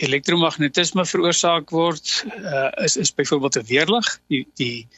elektromagnetisme 0.00 1.04
veroorsaak 1.06 1.70
word, 1.74 2.12
uh 2.40 2.68
is 2.84 2.96
is 2.96 3.14
byvoorbeeld 3.14 3.56
'n 3.60 3.66
weerlig, 3.68 4.08
die 4.32 4.46
die 4.56 4.88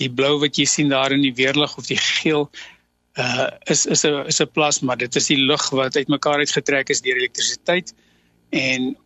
die 0.00 0.10
blou 0.10 0.38
wat 0.40 0.56
jy 0.56 0.64
sien 0.64 0.88
daar 0.88 1.12
in 1.12 1.22
die 1.22 1.34
weerlig 1.34 1.76
of 1.76 1.86
die 1.86 2.00
geel 2.00 2.48
uh 3.18 3.50
is 3.74 3.86
is 3.86 4.04
'n 4.04 4.24
is 4.26 4.40
'n 4.40 4.50
plasma. 4.52 4.96
Dit 4.96 5.16
is 5.16 5.26
die 5.26 5.40
lug 5.50 5.70
wat 5.70 5.96
uitmekaar 5.96 6.38
uitgetrek 6.44 6.88
is 6.88 7.00
deur 7.00 7.16
elektrisiteit 7.16 7.94
en 8.50 8.96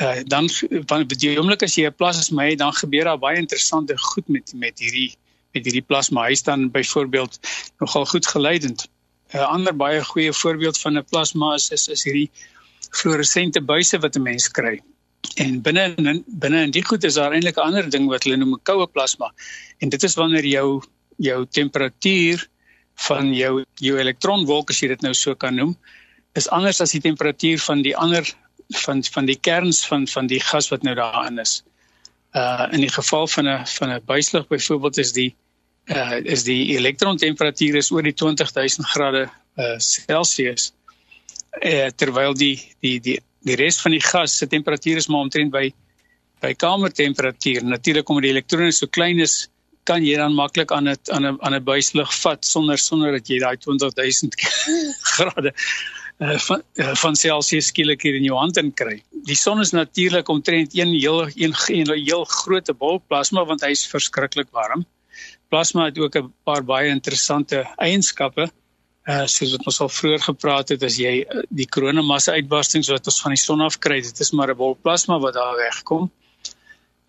uh 0.00 0.20
dan 0.26 0.48
van 0.86 1.06
die 1.06 1.38
oomblik 1.38 1.62
as 1.62 1.76
jy 1.76 1.86
'n 1.86 1.94
plasma 1.94 2.44
het, 2.44 2.58
dan 2.58 2.72
gebeur 2.72 3.04
daar 3.04 3.18
baie 3.18 3.38
interessante 3.38 3.96
goed 3.98 4.28
met 4.28 4.52
met 4.54 4.78
hierdie 4.78 5.16
met 5.54 5.64
hierdie 5.64 5.86
plasma. 5.86 6.26
Hy 6.26 6.34
staan 6.34 6.70
byvoorbeeld 6.70 7.38
nogal 7.78 8.04
goed 8.04 8.26
geleidend. 8.26 8.88
'n 9.32 9.36
uh, 9.36 9.48
Ander 9.48 9.76
baie 9.76 10.04
goeie 10.04 10.32
voorbeeld 10.32 10.78
van 10.78 10.98
'n 10.98 11.04
plasma 11.04 11.54
is 11.54 11.70
is 11.70 11.88
is 11.88 12.04
hierdie 12.04 12.30
fluoresente 12.90 13.60
buise 13.60 13.98
wat 13.98 14.16
'n 14.16 14.22
mens 14.22 14.48
kry. 14.48 14.80
En 15.36 15.62
binne 15.62 16.22
binne 16.26 16.62
in 16.62 16.70
die 16.70 16.84
goed 16.84 17.04
is 17.04 17.14
daar 17.14 17.32
eintlik 17.32 17.56
'n 17.56 17.66
ander 17.68 17.90
ding 17.90 18.08
wat 18.08 18.24
hulle 18.24 18.36
noem 18.36 18.54
'n 18.54 18.62
koue 18.62 18.86
plasma. 18.86 19.32
En 19.78 19.88
dit 19.88 20.02
is 20.02 20.14
wanneer 20.14 20.46
jou 20.46 20.82
jou 21.16 21.46
temperatuur 21.46 22.48
van 22.94 23.34
jou 23.34 23.64
jou 23.74 23.98
elektronwolk 23.98 24.70
as 24.70 24.80
jy 24.80 24.88
dit 24.88 25.02
nou 25.02 25.14
so 25.14 25.34
kan 25.34 25.54
noem 25.54 25.76
is 26.34 26.48
anders 26.48 26.80
as 26.80 26.94
die 26.94 27.00
temperatuur 27.00 27.58
van 27.58 27.82
die 27.82 27.96
ander 27.96 28.26
van 28.84 29.02
van 29.04 29.26
die 29.26 29.38
kerns 29.38 29.86
van 29.86 30.06
van 30.06 30.26
die 30.26 30.40
gas 30.40 30.68
wat 30.68 30.82
nou 30.82 30.94
daarin 30.94 31.38
is. 31.38 31.62
Uh 32.34 32.68
in 32.72 32.80
die 32.80 32.92
geval 32.92 33.26
van 33.26 33.48
'n 33.48 33.66
van 33.66 33.90
'n 33.90 34.04
buislig 34.04 34.46
byvoorbeeld 34.48 34.98
is 34.98 35.12
die 35.12 35.34
uh 35.86 36.18
is 36.24 36.44
die 36.44 36.76
elektrontemperatuur 36.76 37.76
is 37.76 37.90
oor 37.90 38.02
die 38.02 38.14
20000 38.14 38.86
grade 38.86 39.28
uh 39.56 39.78
Celsius. 39.78 40.72
Uh 40.72 40.83
terwyl 41.96 42.34
die 42.34 42.56
die 42.80 42.98
die 43.00 43.18
die 43.44 43.56
res 43.56 43.80
van 43.80 43.92
die 43.92 44.02
gas 44.02 44.38
se 44.38 44.46
temperatuur 44.46 44.96
is 44.96 45.08
maar 45.08 45.26
omtrent 45.26 45.52
by 45.52 45.70
by 46.44 46.52
kamertemperatuur. 46.54 47.64
Natuurlik 47.64 48.08
omdat 48.08 48.26
die 48.26 48.32
elektrone 48.34 48.72
so 48.72 48.86
klein 48.86 49.20
is, 49.20 49.48
kan 49.88 50.04
jy 50.04 50.16
dan 50.16 50.34
maklik 50.36 50.72
aan 50.72 50.88
'n 50.88 50.96
aan 51.12 51.26
'n 51.26 51.38
aan 51.40 51.54
'n 51.54 51.64
buislig 51.64 52.10
vat 52.22 52.44
sonder 52.44 52.78
sonder 52.78 53.12
dat 53.12 53.28
jy 53.28 53.38
daai 53.38 53.56
20000 53.66 54.34
grade 55.14 55.52
uh, 56.20 56.38
van 56.38 56.62
uh, 56.74 56.94
van 56.94 57.16
Celsius 57.16 57.66
skielik 57.66 58.02
hier 58.02 58.16
in 58.16 58.24
jou 58.24 58.36
hand 58.38 58.56
in 58.56 58.72
kry. 58.72 59.02
Die 59.28 59.36
son 59.36 59.60
is 59.60 59.72
natuurlik 59.72 60.28
omtrent 60.28 60.74
een 60.74 60.92
heel 60.94 61.28
een, 61.34 61.54
een 61.68 61.92
heel 61.92 62.24
groot 62.24 62.78
bol 62.78 63.00
plasma 63.08 63.44
want 63.44 63.60
hy 63.60 63.72
is 63.76 63.86
verskriklik 63.86 64.48
warm. 64.52 64.86
Plasma 65.48 65.84
het 65.84 65.98
ook 65.98 66.16
'n 66.16 66.32
paar 66.44 66.64
baie 66.64 66.88
interessante 66.88 67.64
eienskappe. 67.76 68.50
Uh 69.04 69.26
soos 69.28 69.50
wat 69.52 69.66
ons 69.68 69.80
al 69.84 69.90
vroeër 69.92 70.22
gepraat 70.24 70.70
het 70.72 70.82
as 70.82 70.94
jy 70.96 71.26
die 71.52 71.66
koronamassa 71.68 72.32
uitbarstings 72.32 72.88
wat 72.88 73.04
ons 73.10 73.20
van 73.20 73.34
die 73.34 73.40
son 73.40 73.60
af 73.60 73.76
kry, 73.78 73.98
dit 74.00 74.20
is 74.20 74.32
maar 74.32 74.50
'n 74.50 74.56
bol 74.56 74.74
plasma 74.74 75.18
wat 75.20 75.34
daar 75.34 75.56
wegkom. 75.56 76.10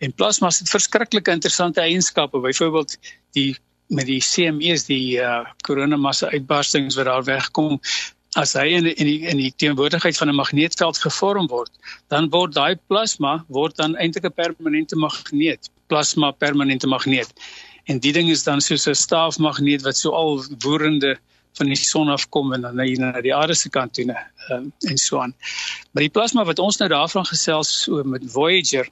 En 0.04 0.12
plasma 0.12 0.48
het 0.52 0.70
verskriklike 0.70 1.32
interessante 1.32 1.82
eienskappe. 1.82 2.40
Byvoorbeeld 2.40 2.98
die 3.32 3.56
met 3.88 4.06
die 4.06 4.20
CME's 4.20 4.86
die 4.86 5.22
uh 5.22 5.46
koronamassa 5.64 6.30
uitbarstings 6.34 6.96
wat 6.96 7.06
daar 7.06 7.24
wegkom 7.24 7.80
as 8.36 8.54
hy 8.54 8.66
in 8.76 8.86
in 8.92 9.08
die 9.08 9.20
in 9.32 9.38
die 9.38 9.54
teenwoordigheid 9.56 10.18
van 10.18 10.30
'n 10.30 10.36
magneetveld 10.36 10.98
gevorm 10.98 11.48
word, 11.48 11.72
dan 12.08 12.30
word 12.30 12.54
daai 12.54 12.76
plasma 12.88 13.46
word 13.48 13.78
dan 13.78 13.96
eintlik 13.96 14.26
'n 14.26 14.34
permanente 14.34 14.96
magneet, 14.96 15.70
plasma 15.88 16.32
permanente 16.32 16.88
magneet. 16.88 17.32
En 17.86 18.00
die 18.00 18.12
ding 18.12 18.30
is 18.30 18.44
dan 18.44 18.62
soos 18.62 18.88
'n 18.88 18.96
staafmagneet 18.96 19.82
wat 19.82 19.98
so 19.98 20.12
al 20.12 20.44
woerende 20.60 21.18
van 21.56 21.72
die 21.72 21.80
son 21.80 22.10
afkom 22.10 22.54
en 22.54 22.62
dan 22.62 22.76
na, 22.76 22.84
na 22.84 23.22
die 23.22 23.36
aarde 23.36 23.56
se 23.56 23.70
kant 23.70 23.94
toe 23.94 24.06
uh, 24.06 24.60
en 24.90 24.98
so 24.98 25.20
aan. 25.20 25.36
Maar 25.92 26.04
die 26.04 26.12
plasma 26.12 26.44
wat 26.44 26.60
ons 26.60 26.78
nou 26.78 26.90
daarvan 26.90 27.26
gesels 27.26 27.88
oor 27.88 28.08
met 28.08 28.24
Voyager 28.32 28.92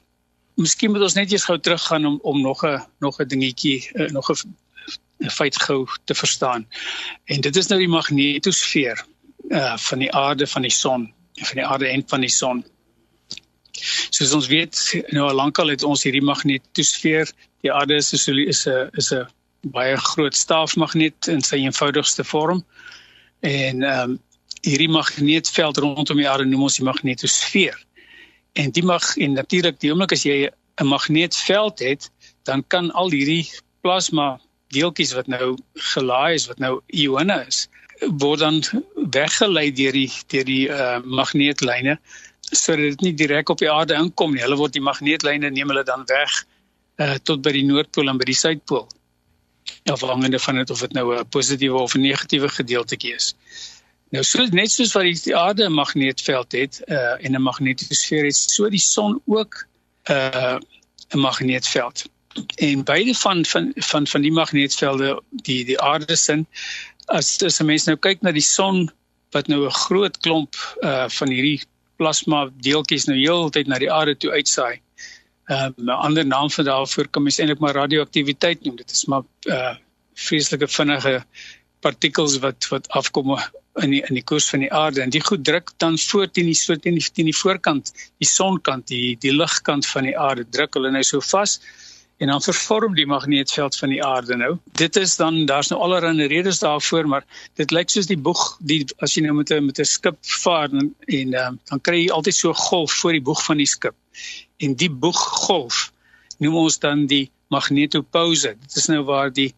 Miskien 0.54 0.92
moet 0.94 1.02
ons 1.02 1.16
net 1.18 1.32
eers 1.32 1.46
gou 1.48 1.56
teruggaan 1.58 2.06
om 2.06 2.18
om 2.22 2.40
nog 2.40 2.62
'n 2.66 2.82
nog 3.00 3.18
'n 3.20 3.28
dingetjie 3.28 3.90
uh, 3.94 4.10
nog 4.10 4.30
'n 4.30 5.30
feit 5.30 5.56
gou 5.62 5.86
te 6.04 6.14
verstaan. 6.14 6.68
En 7.24 7.40
dit 7.40 7.56
is 7.56 7.66
nou 7.66 7.80
die 7.80 7.88
magnetosfeer 7.88 9.06
uh 9.48 9.76
van 9.76 9.98
die 9.98 10.12
aarde 10.12 10.46
van 10.46 10.62
die 10.62 10.70
son, 10.70 11.12
van 11.32 11.56
die 11.56 11.66
aarde 11.66 11.88
en 11.88 12.02
van 12.06 12.20
die 12.20 12.30
son. 12.30 12.64
Soos 14.10 14.32
ons 14.32 14.46
weet, 14.46 15.02
nou 15.08 15.28
al 15.28 15.34
lankal 15.34 15.68
het 15.68 15.82
ons 15.82 16.02
hierdie 16.02 16.22
magnetosfeer. 16.22 17.32
Die 17.60 17.72
aarde 17.72 17.94
is 17.94 18.12
'n 18.12 18.38
is 18.48 18.66
'n 18.66 18.88
is 18.92 19.12
'n 19.12 19.26
baie 19.72 19.96
groot 19.96 20.36
staafmagneet 20.36 21.28
in 21.28 21.42
sy 21.42 21.62
eenvoudigste 21.64 22.24
vorm. 22.24 22.64
En 23.40 23.82
ehm 23.82 24.10
um, 24.10 24.20
hierdie 24.64 24.88
magneetveld 24.88 25.76
rondom 25.76 26.16
die 26.16 26.28
aarde 26.28 26.46
noem 26.48 26.62
ons 26.62 26.78
die 26.78 26.86
magnetosfeer 26.86 27.76
en 28.56 28.70
die 28.72 28.84
mag 28.86 29.04
en 29.20 29.34
natuurlik 29.36 29.76
die 29.82 29.90
oomblik 29.92 30.14
as 30.16 30.24
jy 30.24 30.48
'n 30.80 30.86
magneetveld 30.86 31.78
het, 31.78 32.10
dan 32.48 32.64
kan 32.72 32.90
al 32.92 33.10
hierdie 33.10 33.50
plasma 33.82 34.40
deeltjies 34.74 35.12
wat 35.12 35.26
nou 35.26 35.56
gelaai 35.92 36.34
is 36.34 36.46
wat 36.46 36.58
nou 36.58 36.80
ione 36.86 37.44
is, 37.48 37.68
word 38.22 38.40
dan 38.40 38.62
weggelei 39.14 39.70
deur 39.72 39.92
die 39.92 40.10
deur 40.32 40.44
die 40.44 40.68
uh, 40.68 40.98
magneetlyne 41.04 41.98
sodat 42.50 42.94
dit 42.94 43.00
nie 43.00 43.14
direk 43.14 43.48
op 43.48 43.58
die 43.58 43.70
aarde 43.70 43.94
inkom 43.94 44.34
nie. 44.34 44.42
Hulle 44.42 44.56
word 44.56 44.72
die 44.72 44.84
magneetlyne 44.84 45.50
neem 45.50 45.70
hulle 45.72 45.84
dan 45.84 46.04
weg 46.10 46.44
uh, 47.00 47.16
tot 47.22 47.42
by 47.42 47.52
die 47.56 47.64
noordpool 47.66 48.08
en 48.08 48.18
by 48.20 48.28
die 48.28 48.38
suidpool. 48.38 48.86
Afhangende 49.84 50.38
van 50.38 50.54
dit 50.54 50.70
of 50.70 50.80
dit 50.80 50.92
nou 50.92 51.18
'n 51.18 51.28
positiewe 51.28 51.78
of 51.78 51.94
'n 51.94 52.00
negatiewe 52.00 52.48
gedeeltetjie 52.48 53.14
is. 53.14 53.34
Nou 54.10 54.24
so 54.24 54.46
net 54.46 54.70
soos 54.70 54.92
wat 54.92 55.24
die 55.24 55.36
aarde 55.36 55.64
'n 55.64 55.72
magneetveld 55.72 56.52
het 56.52 56.82
uh, 56.86 57.24
en 57.24 57.34
'n 57.34 57.42
magnetosfeer 57.42 58.24
het, 58.24 58.36
so 58.36 58.68
die 58.68 58.78
son 58.78 59.20
ook 59.26 59.66
'n 60.08 60.12
uh, 60.12 60.58
'n 61.14 61.18
magneetveld. 61.18 62.04
En 62.56 62.84
beide 62.84 63.14
van 63.14 63.44
van 63.44 63.72
van 63.74 64.06
van 64.06 64.20
die 64.20 64.32
magneetvelde 64.32 65.22
die 65.30 65.64
die 65.64 65.80
aarde 65.80 66.16
sin 66.16 66.46
as 67.06 67.42
as 67.42 67.60
'n 67.60 67.66
mens 67.66 67.84
nou 67.84 67.96
kyk 67.96 68.22
na 68.22 68.32
die 68.32 68.42
son 68.42 68.90
wat 69.30 69.46
nou 69.46 69.66
'n 69.66 69.70
groot 69.70 70.18
klomp 70.18 70.54
uh 70.80 71.08
van 71.08 71.28
hierdie 71.28 71.62
plasma 71.96 72.50
deeltjies 72.60 73.04
nou 73.04 73.18
heeltyd 73.18 73.66
na 73.66 73.78
die 73.78 73.92
aarde 73.92 74.16
toe 74.16 74.30
uitsaai. 74.30 74.80
Ehm 75.46 75.72
uh, 75.76 75.84
'n 75.84 75.88
ander 76.08 76.26
naam 76.26 76.50
vir 76.50 76.64
daarvoor 76.64 77.08
kan 77.08 77.22
mens 77.22 77.38
eintlik 77.38 77.60
maar 77.60 77.74
radioaktiwiteit 77.74 78.64
noem. 78.64 78.76
Dit 78.76 78.90
is 78.90 79.04
maar 79.04 79.24
uh 79.46 79.74
vreeslike 80.14 80.68
vinnige 80.68 81.24
partikels 81.80 82.38
wat 82.38 82.68
wat 82.70 82.88
afkom 82.88 83.36
in 83.82 83.90
die 83.90 84.02
in 84.08 84.14
die 84.14 84.24
koers 84.30 84.48
van 84.52 84.62
die 84.64 84.72
aarde 84.72 85.02
en 85.02 85.10
die 85.10 85.22
goed 85.24 85.44
druk 85.44 85.72
dan 85.82 85.98
voort 85.98 86.38
in 86.40 86.46
die 86.50 86.58
so 86.58 86.76
teen 86.76 86.98
die, 87.00 87.24
die 87.30 87.36
voorkant, 87.36 87.90
die 88.22 88.28
sonkant, 88.28 88.86
die 88.88 89.16
die 89.20 89.34
ligkant 89.34 89.86
van 89.86 90.08
die 90.08 90.14
aarde 90.18 90.46
druk 90.56 90.78
hulle 90.78 90.92
nou 90.94 91.02
so 91.02 91.20
vas 91.32 91.58
en 92.22 92.30
dan 92.30 92.42
vervorm 92.42 92.94
die 92.94 93.06
magneetveld 93.10 93.76
van 93.76 93.90
die 93.90 94.02
aarde 94.06 94.36
nou. 94.38 94.52
Dit 94.78 94.96
is 94.96 95.16
dan 95.16 95.46
daar's 95.50 95.72
nou 95.72 95.80
allerlei 95.82 96.28
redes 96.30 96.60
daarvoor, 96.62 97.08
maar 97.10 97.24
dit 97.58 97.74
lyk 97.74 97.90
soos 97.90 98.06
die 98.06 98.20
boeg 98.28 98.44
die 98.60 98.84
as 99.02 99.16
jy 99.16 99.24
nou 99.26 99.34
met 99.40 99.50
'n 99.50 99.66
met 99.66 99.80
'n 99.80 99.84
skip 99.84 100.18
vaar 100.20 100.70
en 100.70 100.94
en 101.06 101.34
um, 101.34 101.58
dan 101.70 101.80
kry 101.80 102.04
jy 102.04 102.10
altyd 102.10 102.34
so 102.34 102.50
'n 102.50 102.62
golf 102.70 102.92
voor 102.92 103.12
die 103.12 103.26
boeg 103.28 103.44
van 103.44 103.56
die 103.56 103.66
skip. 103.66 103.94
En 104.64 104.74
die 104.80 104.90
boeggolf 104.90 105.90
noem 106.42 106.56
ons 106.64 106.78
dan 106.82 107.06
die 107.10 107.26
magnetopause. 107.52 108.54
Dit 108.60 108.76
is 108.80 108.88
nou 108.92 109.02
waar 109.08 109.32
die 109.32 109.52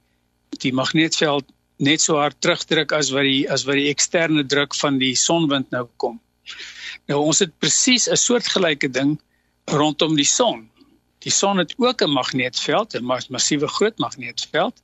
die 0.62 0.72
magneetveld 0.72 1.48
net 1.82 2.00
so 2.00 2.16
hard 2.16 2.38
terugdruk 2.40 2.94
as 2.96 3.10
wat 3.14 3.26
die 3.28 3.44
as 3.52 3.66
wat 3.68 3.76
die 3.78 3.90
eksterne 3.90 4.44
druk 4.48 4.74
van 4.78 4.98
die 5.02 5.12
sonwind 5.18 5.68
nou 5.74 5.84
kom. 6.00 6.16
Nou 7.10 7.20
ons 7.28 7.42
het 7.44 7.52
presies 7.62 8.08
'n 8.08 8.16
soortgelyke 8.16 8.88
ding 8.88 9.18
rondom 9.66 10.16
die 10.16 10.30
son. 10.38 10.70
Die 11.26 11.34
son 11.34 11.58
het 11.58 11.74
ook 11.76 12.02
'n 12.02 12.10
magneetveld, 12.10 12.94
'n 12.94 13.04
massiewe 13.04 13.68
groot 13.68 13.98
magneetveld. 13.98 14.74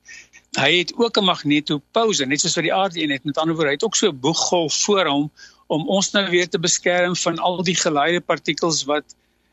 Hy 0.59 0.71
het 0.79 0.93
ook 0.97 1.17
'n 1.19 1.25
magnetopause, 1.25 2.26
net 2.26 2.41
soos 2.41 2.55
wat 2.55 2.64
die 2.64 2.75
aarde 2.75 3.02
een 3.02 3.11
het. 3.11 3.25
Met 3.25 3.38
ander 3.38 3.55
woorde, 3.55 3.71
hy 3.71 3.75
het 3.75 3.85
ook 3.85 3.97
so 3.97 4.09
'n 4.09 4.21
boeggolf 4.21 4.75
voor 4.75 5.07
hom 5.07 5.33
om 5.67 5.88
ons 5.88 6.11
nou 6.11 6.31
weer 6.31 6.49
te 6.49 6.59
beskerm 6.59 7.17
van 7.17 7.38
al 7.38 7.62
die 7.62 7.76
geleide 7.76 8.21
partikels 8.21 8.85
wat 8.85 9.05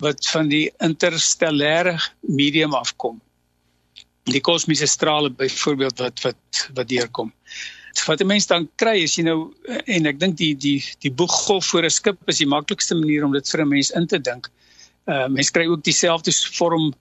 wat 0.03 0.27
van 0.31 0.47
die 0.51 0.69
interstellêre 0.83 1.97
medium 2.21 2.73
afkom. 2.73 3.19
Die 4.29 4.41
kosmiese 4.41 4.87
strale 4.87 5.29
byvoorbeeld 5.29 5.99
wat 5.99 6.21
wat 6.23 6.69
wat 6.73 6.87
deurkom. 6.87 7.33
Wat 8.07 8.21
'n 8.21 8.27
mens 8.27 8.47
dan 8.47 8.69
kry 8.75 9.03
as 9.03 9.17
jy 9.17 9.23
nou 9.23 9.53
en 9.85 10.05
ek 10.05 10.19
dink 10.19 10.37
die 10.37 10.55
die 10.55 10.83
die 10.99 11.11
boeggolf 11.11 11.65
voor 11.65 11.83
'n 11.83 11.89
skip 11.89 12.17
is 12.27 12.37
die 12.37 12.47
maklikste 12.47 12.95
manier 12.95 13.25
om 13.25 13.33
dit 13.33 13.49
vir 13.49 13.61
'n 13.61 13.67
mens 13.67 13.91
in 13.91 14.07
te 14.07 14.19
dink. 14.19 14.49
Uh 15.07 15.27
mense 15.27 15.51
kry 15.51 15.67
ook 15.67 15.83
dieselfde 15.83 16.31
vorm 16.31 16.93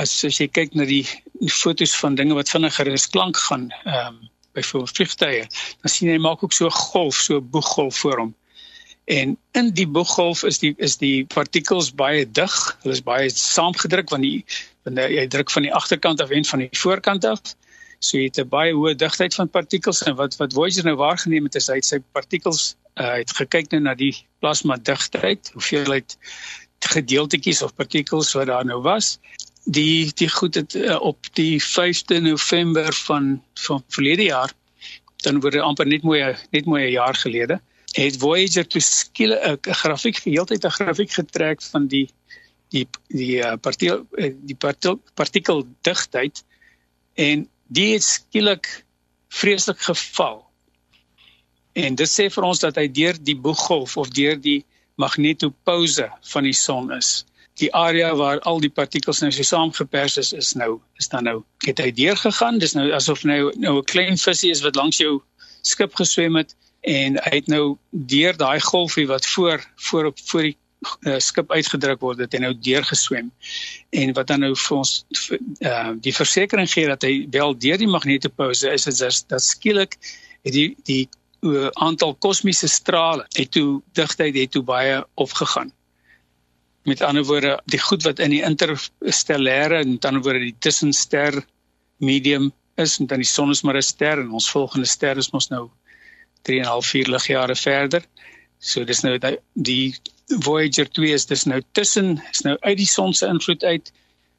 as 0.00 0.12
as 0.26 0.38
jy 0.40 0.48
kyk 0.50 0.74
na 0.74 0.86
die, 0.88 1.04
die 1.40 1.50
fotos 1.52 1.94
van 2.00 2.16
dinge 2.18 2.34
wat 2.34 2.50
vinniger 2.50 2.90
is 2.92 3.06
klank 3.10 3.36
gaan 3.48 3.70
ehm 3.84 4.14
um, 4.14 4.22
byvoorbeeld 4.54 4.96
vliegtye 4.96 5.46
dan 5.82 5.90
sien 5.90 6.10
jy 6.12 6.18
maak 6.22 6.42
ook 6.42 6.52
so 6.52 6.66
'n 6.66 6.78
golf 6.92 7.16
so 7.26 7.38
'n 7.38 7.50
boeggolf 7.50 7.96
voor 8.02 8.18
hom 8.18 8.34
en 9.04 9.36
in 9.52 9.72
die 9.76 9.88
boeggolf 9.88 10.42
is 10.42 10.58
die 10.58 10.74
is 10.76 10.96
die 10.96 11.26
partikels 11.34 11.90
baie 11.94 12.24
dig 12.24 12.54
hulle 12.82 12.94
is 12.94 13.02
baie 13.04 13.28
saamgedruk 13.30 14.10
want 14.10 14.22
die 14.22 14.44
wanneer 14.84 15.10
jy 15.12 15.26
druk 15.28 15.50
van 15.50 15.62
die 15.62 15.74
agterkant 15.74 16.20
af 16.20 16.30
en 16.30 16.44
van 16.44 16.64
die 16.64 16.70
voorkant 16.72 17.24
af 17.24 17.42
so 17.98 18.16
jy 18.18 18.28
het 18.28 18.40
'n 18.40 18.48
baie 18.48 18.72
hoë 18.72 18.96
digtheid 18.96 19.34
van 19.34 19.48
partikels 19.48 20.02
en 20.02 20.16
wat 20.16 20.36
wat 20.36 20.52
Voyager 20.52 20.84
nou 20.84 20.96
waargeneem 20.96 21.44
het 21.44 21.60
is 21.60 21.68
hy 21.68 21.80
het 21.80 21.84
sy 21.84 22.00
partikels 22.12 22.76
uh, 23.00 23.16
het 23.20 23.32
gekyk 23.36 23.70
nou 23.72 23.80
na 23.82 23.94
die 23.94 24.14
plasma 24.40 24.76
digtheid 24.76 25.50
hoeveelheid 25.54 26.16
gedeeltetjies 26.84 27.62
of 27.64 27.74
partikels 27.74 28.34
wat 28.36 28.46
daar 28.46 28.64
nou 28.64 28.82
was. 28.84 29.18
Die 29.64 30.12
die 30.14 30.28
goed 30.28 30.54
het 30.54 30.74
uh, 30.76 31.00
op 31.00 31.30
die 31.32 31.62
5de 31.62 32.20
November 32.20 32.92
van 33.06 33.42
van 33.54 33.84
verlede 33.88 34.28
jaar 34.28 34.52
dan 35.24 35.40
word 35.40 35.56
amper 35.56 35.86
net 35.88 36.02
mooi 36.02 36.20
net 36.52 36.64
mooi 36.64 36.84
'n 36.84 36.92
jaar 36.92 37.14
gelede 37.14 37.60
het 37.94 38.16
Voyager 38.18 38.66
toe 38.66 38.80
skielik 38.80 39.66
'n 39.66 39.74
grafiek 39.82 40.18
heeltyd 40.24 40.64
'n 40.64 40.76
grafiek 40.78 41.12
getrek 41.12 41.62
van 41.62 41.86
die 41.86 42.08
die 42.68 42.88
die 43.08 43.38
uh, 43.38 43.54
partikel 43.60 44.06
die 44.50 44.56
partikel, 44.56 45.00
partikel 45.14 45.66
digtheid 45.82 46.44
en 47.14 47.48
die 47.66 47.92
het 47.92 48.02
skielik 48.02 48.84
vreeslik 49.28 49.80
geval. 49.80 50.42
En 51.72 51.94
dit 51.94 52.10
sê 52.10 52.30
vir 52.30 52.42
ons 52.42 52.58
dat 52.58 52.76
hy 52.76 52.88
deur 52.88 53.16
die 53.22 53.36
boeggolf 53.36 53.96
of 53.96 54.08
deur 54.08 54.40
die 54.40 54.64
magnetopause 54.94 56.10
van 56.22 56.42
die 56.42 56.54
son 56.54 56.92
is. 56.92 57.24
Die 57.58 57.70
area 57.74 58.14
waar 58.14 58.40
al 58.40 58.60
die 58.60 58.70
partikels 58.70 59.20
nou 59.20 59.30
so 59.30 59.42
saamgepers 59.42 60.16
is 60.16 60.32
is 60.32 60.54
nou 60.54 60.80
is 60.98 61.08
dan 61.08 61.24
nou 61.24 61.44
het 61.66 61.78
hy 61.78 61.90
deur 61.92 62.16
gegaan. 62.16 62.58
Dis 62.58 62.74
nou 62.74 62.90
asof 62.92 63.22
nou 63.24 63.52
nou 63.56 63.78
'n 63.78 63.84
klein 63.84 64.18
visie 64.18 64.50
is 64.50 64.62
wat 64.62 64.74
langs 64.74 64.98
jou 64.98 65.22
skip 65.62 65.94
geswem 65.94 66.36
het 66.36 66.54
en 66.84 67.16
hy 67.24 67.38
het 67.40 67.48
nou 67.48 67.76
deur 67.90 68.36
daai 68.36 68.60
golfie 68.60 69.06
wat 69.08 69.26
voor 69.26 69.64
voor 69.88 70.12
op 70.12 70.18
voor 70.28 70.42
die 70.42 70.56
uh, 71.08 71.18
skip 71.18 71.52
uitgedruk 71.52 72.00
word 72.04 72.20
het 72.20 72.34
en 72.36 72.44
nou 72.44 72.52
deur 72.60 72.84
geswem. 72.84 73.30
En 73.90 74.12
wat 74.16 74.28
dan 74.28 74.44
nou 74.44 74.52
vir 74.56 74.76
ons 74.76 74.92
uh, 75.64 75.92
die 76.04 76.14
versekering 76.14 76.68
gee 76.70 76.88
dat 76.90 77.06
hy 77.06 77.26
wel 77.32 77.56
deur 77.58 77.80
die 77.80 77.90
magnetopause 77.90 78.72
is 78.72 78.84
dit 78.88 78.98
dat, 79.00 79.22
dat 79.32 79.44
skielik 79.44 79.96
het 80.44 80.52
die 80.52 80.74
die 80.88 81.04
uh, 81.44 81.70
aantal 81.84 82.14
kosmiese 82.24 82.68
strale 82.68 83.24
het 83.36 83.52
toe 83.56 83.80
digtheid 83.96 84.36
het 84.36 84.52
toe 84.52 84.64
baie 84.64 85.00
opgegaan. 85.20 85.72
Met 86.84 87.00
ander 87.00 87.24
woorde, 87.24 87.56
die 87.72 87.80
goed 87.80 88.04
wat 88.04 88.20
in 88.20 88.34
die 88.34 88.44
interstellêre 88.44 89.80
en 89.80 89.96
dan 90.04 90.20
word 90.20 90.42
die 90.42 90.56
tussenster 90.60 91.40
medium 91.96 92.50
is 92.76 92.98
en 93.00 93.08
dan 93.08 93.22
die 93.22 93.28
son 93.28 93.50
is 93.50 93.62
maar 93.62 93.76
'n 93.76 93.82
ster 93.82 94.20
en 94.20 94.30
ons 94.30 94.50
volgende 94.50 94.86
ster 94.86 95.16
is 95.16 95.30
mos 95.32 95.48
nou 95.48 95.70
3.5 96.48 96.90
4 96.90 97.10
ligjare 97.16 97.56
verder. 97.56 98.04
So 98.58 98.84
dis 98.84 99.02
nou 99.04 99.18
die, 99.52 99.94
Voyager 100.44 100.88
2 100.88 101.12
is 101.12 101.26
dis 101.26 101.44
nou 101.44 101.60
tussen 101.72 102.16
is 102.30 102.44
nou 102.46 102.56
uit 102.60 102.78
die 102.80 102.88
son 102.88 103.12
se 103.14 103.28
invloed 103.28 103.64
uit. 103.64 103.92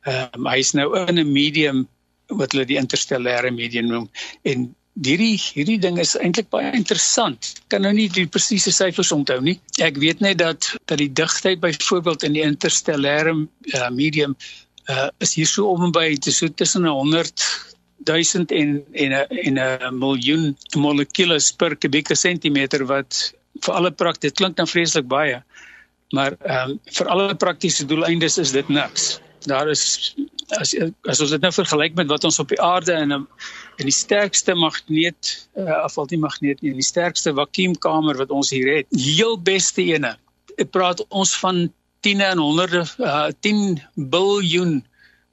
Ehm 0.05 0.39
um, 0.41 0.47
hy 0.49 0.57
is 0.61 0.73
nou 0.73 0.87
in 1.05 1.19
'n 1.19 1.31
medium 1.31 1.85
wat 2.27 2.53
hulle 2.53 2.65
die 2.65 2.81
interstellêre 2.81 3.51
medium 3.53 3.87
noem 3.91 4.09
en 4.49 4.73
hierdie 5.03 5.35
hierdie 5.37 5.77
ding 5.81 5.99
is 5.99 6.15
eintlik 6.17 6.49
baie 6.49 6.71
interessant. 6.73 7.53
Kan 7.67 7.83
nou 7.85 7.91
nie 7.93 8.07
die 8.09 8.27
presiese 8.27 8.71
syfers 8.71 9.11
onthou 9.11 9.41
nie. 9.43 9.59
Ek 9.83 9.99
weet 10.01 10.23
net 10.23 10.39
dat 10.39 10.71
dat 10.87 10.97
die 10.97 11.11
digtheid 11.11 11.59
byvoorbeeld 11.59 12.23
in 12.23 12.33
die 12.33 12.45
interstellêre 12.45 13.35
uh, 13.35 13.89
medium 13.91 14.35
uh, 14.89 15.09
is 15.19 15.35
hier 15.35 15.49
so 15.49 15.69
om 15.73 15.83
en 15.83 15.91
by 15.91 16.15
so 16.21 16.47
tussen 16.47 16.85
100 16.85 17.74
1000 18.03 18.51
en 18.51 18.83
en 18.91 19.11
'n 19.13 19.59
'n 19.59 19.97
miljoen 19.97 20.57
molekules 20.75 21.51
per 21.51 21.75
kubieke 21.75 22.15
sentimeter 22.15 22.85
wat 22.85 23.33
vir 23.61 23.73
alle 23.73 23.91
prakties 23.91 24.31
klink 24.31 24.55
dan 24.55 24.67
vreeslik 24.67 25.07
baie. 25.07 25.43
Maar 26.11 26.35
ehm 26.39 26.69
um, 26.69 26.79
vir 26.91 27.07
alle 27.07 27.35
praktiese 27.35 27.85
doeleindes 27.85 28.37
is 28.37 28.51
dit 28.51 28.67
niks. 28.67 29.19
Daar 29.45 29.69
is 29.69 30.15
as 30.59 30.75
as 31.09 31.21
ons 31.21 31.31
dit 31.33 31.41
nou 31.41 31.51
vergelyk 31.51 31.95
met 31.95 32.09
wat 32.11 32.25
ons 32.27 32.39
op 32.39 32.49
die 32.49 32.61
aarde 32.61 32.93
in 32.93 33.13
'n 33.13 33.27
in 33.81 33.89
die 33.89 33.95
sterkste 33.95 34.53
magneet 34.55 35.47
uh, 35.57 35.83
afval 35.85 36.07
die 36.07 36.19
magneet 36.19 36.61
nie 36.61 36.71
in 36.71 36.81
die 36.81 36.91
sterkste 36.91 37.33
vakuumkamer 37.33 38.17
wat 38.17 38.29
ons 38.29 38.49
hier 38.49 38.69
het 38.75 38.87
heel 38.91 39.37
beste 39.37 39.81
ene 39.81 40.15
ek 40.57 40.71
praat 40.71 41.01
ons 41.09 41.35
van 41.41 41.71
tiene 42.01 42.23
en 42.23 42.37
honderde 42.37 42.85
uh, 42.99 43.31
10 43.41 43.81
biljoen 43.95 44.83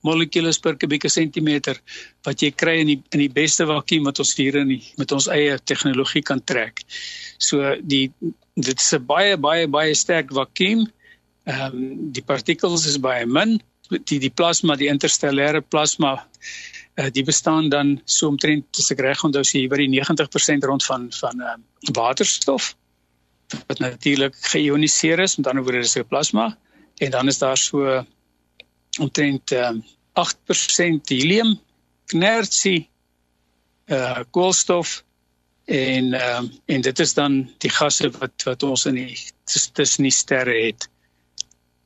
molekules 0.03 0.59
per 0.59 0.77
kubieke 0.77 1.09
sentimeter 1.09 1.79
wat 2.27 2.43
jy 2.43 2.51
kry 2.51 2.81
in 2.83 2.87
die 2.93 3.01
in 3.15 3.23
die 3.25 3.33
beste 3.33 3.67
vakuum 3.67 4.09
wat 4.11 4.19
ons 4.19 4.35
hier 4.37 4.57
in 4.57 4.73
met 4.99 5.13
ons 5.13 5.29
eie 5.29 5.59
tegnologie 5.59 6.23
kan 6.23 6.41
trek. 6.45 6.83
So 7.39 7.77
die 7.83 8.11
dit 8.57 8.79
is 8.79 8.93
'n 8.95 9.07
baie 9.07 9.37
baie 9.37 9.67
baie 9.67 9.95
sterk 9.95 10.31
vakuum. 10.31 10.87
Ehm 11.47 11.75
um, 11.75 12.13
die 12.13 12.23
partikels 12.23 12.87
is 12.87 12.99
baie 12.99 13.27
min 13.27 13.61
die 14.09 14.19
die 14.19 14.31
plasma, 14.31 14.77
die 14.77 14.89
interstellêre 14.91 15.61
plasma, 15.61 16.17
uh, 16.99 17.09
die 17.11 17.25
bestaan 17.25 17.69
dan 17.69 18.01
so 18.05 18.29
omtrent 18.29 18.79
as 18.79 18.91
ek 18.95 19.03
reg 19.05 19.25
onthou 19.25 19.43
sê 19.47 19.65
oor 19.69 19.81
die 19.81 19.91
90% 19.93 20.67
rond 20.69 20.85
van 20.85 21.11
van 21.21 21.41
uh, 21.41 21.57
waterstof 21.99 22.75
wat 23.69 23.83
natuurlik 23.85 24.37
geioniseer 24.49 25.21
is, 25.21 25.37
met 25.37 25.47
ander 25.47 25.65
woorde 25.65 25.85
dis 25.85 25.97
'n 25.97 26.09
plasma 26.09 26.57
en 27.01 27.11
dan 27.11 27.29
is 27.29 27.39
daar 27.39 27.57
so 27.57 28.05
omtrent 29.01 29.53
uh, 29.57 29.73
8% 30.21 31.15
helium, 31.15 31.57
inertie, 32.13 32.89
uh 33.93 34.21
koolstof 34.31 35.01
en 35.65 36.13
uh, 36.15 36.43
en 36.67 36.81
dit 36.81 36.99
is 36.99 37.15
dan 37.15 37.43
die 37.59 37.71
gasse 37.71 38.11
wat 38.19 38.45
wat 38.47 38.63
ons 38.63 38.87
in 38.87 39.01
die 39.01 39.17
tussen 39.75 40.07
die 40.07 40.15
sterre 40.15 40.55
het 40.55 40.87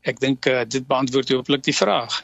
ek 0.06 0.20
dink 0.22 0.46
uh, 0.50 0.62
dit 0.68 0.86
beantwoord 0.86 1.32
hopelik 1.34 1.64
die 1.66 1.74
vraag. 1.74 2.20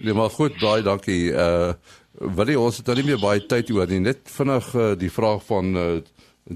Nee, 0.00 0.14
maar 0.16 0.30
goed, 0.32 0.56
baie 0.60 0.84
dankie. 0.84 1.32
Uh 1.32 1.74
wil 2.20 2.50
jy 2.50 2.56
ons 2.58 2.76
het 2.80 2.88
nou 2.90 2.96
nie 2.98 3.06
meer 3.06 3.20
baie 3.22 3.40
tyd 3.48 3.70
oor 3.72 3.88
nie. 3.88 4.00
Net 4.02 4.26
vinnig 4.28 4.66
uh, 4.74 4.90
die 4.98 5.12
vraag 5.12 5.44
van 5.46 5.76
uh, 5.78 5.84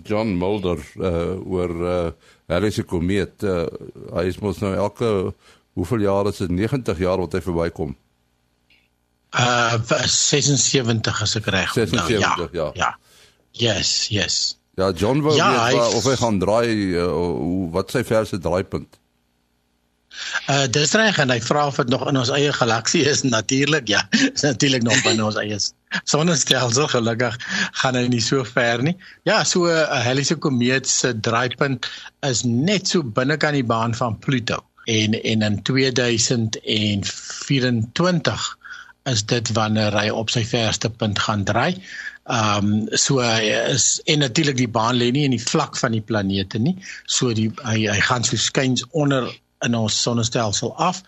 John 0.05 0.35
Mulder 0.37 0.81
uh 0.99 1.37
oor 1.41 1.75
uh 1.75 1.99
Halley 2.51 2.73
se 2.75 2.85
komeet. 2.85 3.45
Uh, 3.45 3.65
hy 4.13 4.27
is 4.29 4.41
mos 4.43 4.61
nou 4.61 4.75
elke 4.77 5.11
hoeveel 5.75 6.05
jaar 6.07 6.27
is 6.31 6.43
dit 6.43 6.51
90 6.51 6.99
jaar 6.99 7.23
wat 7.23 7.33
hy 7.37 7.43
verbykom. 7.45 7.95
Uh 9.35 9.79
76 10.07 11.23
as 11.23 11.37
ek 11.41 11.47
reg 11.51 11.73
onthou. 11.75 12.09
76 12.09 12.53
ja. 12.53 12.71
ja. 12.73 12.73
Ja. 12.75 12.93
Yes, 13.55 14.09
yes. 14.11 14.59
Ja, 14.75 14.91
John 14.91 15.23
wou 15.23 15.35
ja, 15.39 15.51
weet 15.51 15.79
hy, 15.79 15.97
of 15.99 16.07
hy 16.11 16.17
gaan 16.19 16.39
draai 16.43 16.69
uh, 16.99 17.09
wat 17.75 17.95
sy 17.95 18.03
verse 18.07 18.39
draaipunt. 18.43 18.99
Uh 20.51 20.67
dis 20.71 20.93
reg 20.99 21.19
en 21.23 21.31
hy 21.31 21.41
vra 21.43 21.65
of 21.71 21.79
dit 21.81 21.91
nog 21.91 22.05
in 22.11 22.19
ons 22.19 22.31
eie 22.35 22.53
galaksie 22.55 23.03
is 23.11 23.25
natuurlik 23.37 23.89
ja 23.91 24.03
is 24.11 24.45
natuurlik 24.47 24.85
nog 24.87 25.01
binne 25.07 25.25
ons 25.27 25.39
eie 25.41 25.59
sonnestelsel 26.11 26.87
gelukkig 26.93 27.39
gaan 27.81 27.99
hy 27.99 28.05
nie 28.13 28.23
so 28.23 28.45
ver 28.47 28.83
nie 28.87 28.95
ja 29.27 29.43
so 29.43 29.67
'n 29.67 29.75
uh, 29.75 30.03
heliese 30.07 30.39
komeet 30.39 30.87
se 30.91 31.15
draaipunt 31.29 31.91
is 32.31 32.45
net 32.45 32.87
so 32.91 33.03
binnekant 33.03 33.59
die 33.59 33.67
baan 33.75 33.95
van 33.95 34.19
Pluto 34.19 34.63
en 34.85 35.23
en 35.23 35.43
in 35.43 35.63
2024 35.63 38.59
is 39.05 39.25
dit 39.29 39.53
wanneer 39.53 40.01
hy 40.01 40.09
op 40.11 40.31
sy 40.31 40.45
verste 40.49 40.91
punt 40.91 41.19
gaan 41.19 41.45
draai 41.45 41.81
Ehm 42.25 42.67
um, 42.67 42.97
so 42.97 43.21
is 43.21 44.01
en 44.05 44.19
natuurlik 44.19 44.57
die 44.57 44.69
baan 44.69 44.97
lê 44.97 45.11
nie 45.13 45.27
in 45.29 45.35
die 45.37 45.43
vlak 45.43 45.77
van 45.77 45.93
die 45.93 46.01
planete 46.01 46.59
nie. 46.59 46.79
So 47.05 47.35
die 47.37 47.51
hy 47.61 47.85
hy 47.85 48.01
gaan 48.01 48.25
so 48.25 48.41
skuins 48.41 48.85
onder 48.91 49.29
in 49.65 49.77
ons 49.77 49.99
sonnestelsel 50.03 50.73
af 50.81 51.03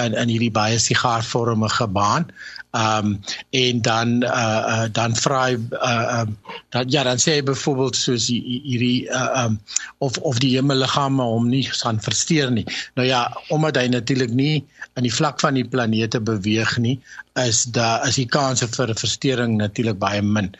in 0.00 0.16
in 0.16 0.32
hierdie 0.32 0.50
baie 0.50 0.78
sigaarvormige 0.80 1.90
baan. 1.92 2.30
Ehm 2.72 3.06
um, 3.06 3.20
en 3.50 3.82
dan 3.82 4.22
uh, 4.24 4.62
uh 4.74 4.86
dan 4.92 5.16
vra 5.16 5.40
hy 5.44 5.56
uh 5.76 6.20
um 6.20 6.36
dan 6.72 6.88
ja 6.88 7.02
dan 7.04 7.20
sê 7.20 7.34
hy 7.36 7.42
byvoorbeeld 7.44 7.96
soos 7.96 8.30
hierdie 8.32 9.04
uh 9.12 9.44
um 9.44 9.58
of 10.00 10.16
of 10.24 10.40
die 10.40 10.54
hemelliggame 10.56 11.22
hom 11.22 11.50
nie 11.52 11.66
gaan 11.68 12.00
versteur 12.00 12.48
nie. 12.50 12.64
Nou 12.96 13.04
ja, 13.06 13.26
omdat 13.52 13.76
hy 13.76 13.90
natuurlik 13.92 14.32
nie 14.32 14.64
in 14.96 15.04
die 15.04 15.12
vlak 15.12 15.40
van 15.40 15.60
die 15.60 15.68
planete 15.68 16.20
beweeg 16.20 16.78
nie, 16.80 16.96
is 17.40 17.64
daar 17.76 18.08
is 18.08 18.16
die 18.20 18.28
kanse 18.28 18.68
vir 18.68 18.88
'n 18.88 19.02
verstoring 19.04 19.56
natuurlik 19.56 19.98
baie 19.98 20.22
min. 20.22 20.50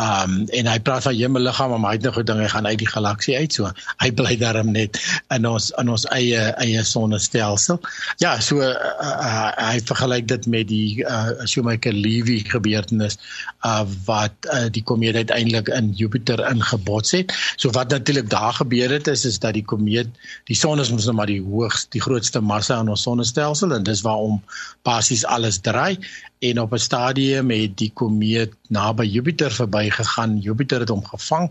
Um 0.00 0.48
en 0.56 0.66
hy 0.66 0.78
praat 0.80 1.04
van 1.04 1.14
hemelliggame, 1.14 1.76
maar 1.78 1.92
hy 1.92 1.96
het 1.96 2.04
nog 2.06 2.14
gedink 2.16 2.40
hy 2.40 2.48
gaan 2.48 2.66
uit 2.66 2.78
die 2.80 2.88
galaksie 2.88 3.36
uit 3.36 3.52
so. 3.52 3.68
Hy 4.00 4.10
bly 4.10 4.36
daarom 4.40 4.72
net 4.72 4.96
in 5.36 5.46
ons 5.46 5.68
in 5.80 5.88
ons 5.92 6.06
eie 6.16 6.40
eie 6.64 6.84
sonnestelsel. 6.84 7.80
Ja, 8.16 8.40
so 8.40 8.64
uh, 8.64 8.72
uh, 8.72 9.50
hy 9.58 9.80
vergelyk 9.84 10.28
dit 10.28 10.46
met 10.46 10.68
die 10.68 11.04
uh, 11.04 11.36
Shoemaker-Levy 11.62 12.42
gebeurtenis 12.50 13.18
uh, 13.64 13.84
wat 14.06 14.34
uh, 14.50 14.66
die 14.70 14.82
komeet 14.82 15.16
uiteindelik 15.16 15.68
in 15.68 15.92
Jupiter 15.94 16.42
ingebots 16.50 17.14
het. 17.14 17.32
So 17.56 17.70
wat 17.70 17.90
natuurlik 17.90 18.30
daar 18.30 18.52
gebeur 18.52 18.90
het 18.90 19.06
is 19.06 19.24
is 19.24 19.38
dat 19.38 19.54
die 19.54 19.64
komeet, 19.64 20.10
die 20.50 20.56
son 20.56 20.80
is 20.80 20.90
mos 20.90 21.06
nou 21.06 21.16
maar 21.16 21.30
die 21.30 21.42
hoogste, 21.42 21.90
die 21.94 22.02
grootste 22.02 22.40
massa 22.40 22.80
in 22.80 22.90
ons 22.90 23.02
sonnestelsel 23.06 23.74
en 23.76 23.86
dis 23.86 24.02
waarom 24.02 24.42
basies 24.82 25.24
alles 25.24 25.60
draai 25.62 25.98
en 26.42 26.60
op 26.60 26.72
'n 26.72 26.78
stadium 26.78 27.50
het 27.50 27.76
die 27.78 27.90
komeet 27.94 28.52
naby 28.68 29.04
Jupiter 29.06 29.52
verbygegaan. 29.52 30.38
Jupiter 30.38 30.80
het 30.80 30.88
hom 30.88 31.04
gevang 31.04 31.50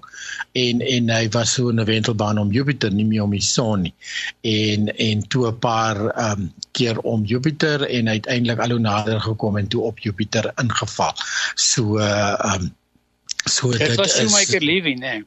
en 0.51 0.81
en 0.81 1.09
hy 1.09 1.29
was 1.29 1.53
so 1.53 1.69
in 1.69 1.79
'n 1.79 1.85
wentelbaan 1.85 2.37
om 2.37 2.51
Jupiter, 2.51 2.93
nie 2.93 3.05
meer 3.05 3.23
om 3.23 3.31
die 3.31 3.41
son 3.41 3.81
nie. 3.81 3.93
En 4.41 4.97
en 4.97 5.27
toe 5.27 5.47
'n 5.47 5.59
paar 5.59 6.07
ehm 6.07 6.39
um, 6.39 6.53
keer 6.71 6.99
om 6.99 7.25
Jupiter 7.25 7.89
en 7.89 8.09
uiteindelik 8.09 8.59
al 8.59 8.69
hoe 8.69 8.79
nader 8.79 9.21
gekom 9.21 9.57
en 9.57 9.67
toe 9.67 9.81
op 9.81 9.99
Jupiter 9.99 10.51
ingeval. 10.55 11.13
So 11.55 11.97
ehm 11.97 12.61
um, 12.61 12.75
so 13.45 13.71
dit, 13.71 13.79
dit 13.79 13.95
was 13.95 14.15
so 14.15 14.23
my 14.23 14.59
Levy, 14.59 14.93
nee. 14.93 15.23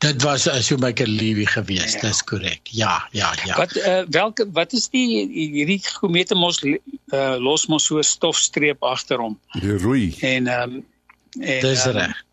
Dit 0.00 0.22
was 0.24 0.46
as 0.48 0.70
jy 0.70 0.78
my 0.80 0.94
Levy 0.96 1.44
gewees, 1.44 1.92
ja. 1.98 2.00
dis 2.06 2.22
korrek. 2.24 2.70
Ja, 2.72 2.94
ja, 3.12 3.34
ja. 3.44 3.56
Wat 3.58 3.74
uh, 3.76 4.00
welke 4.08 4.46
wat 4.56 4.72
is 4.72 4.88
die 4.88 5.26
hierdie 5.28 5.80
komete 6.00 6.34
mos 6.34 6.62
uh, 6.64 7.36
los 7.36 7.66
mos 7.68 7.84
so 7.90 7.98
'n 8.00 8.06
stofstreep 8.08 8.80
agter 8.80 9.20
hom. 9.20 9.36
Die 9.60 9.76
rooi. 9.76 10.16
En 10.24 10.46
ehm 10.46 10.80
um, 10.80 10.86
en 11.40 11.60
Dis 11.60 11.84
reg. 11.84 12.16
Um, 12.16 12.26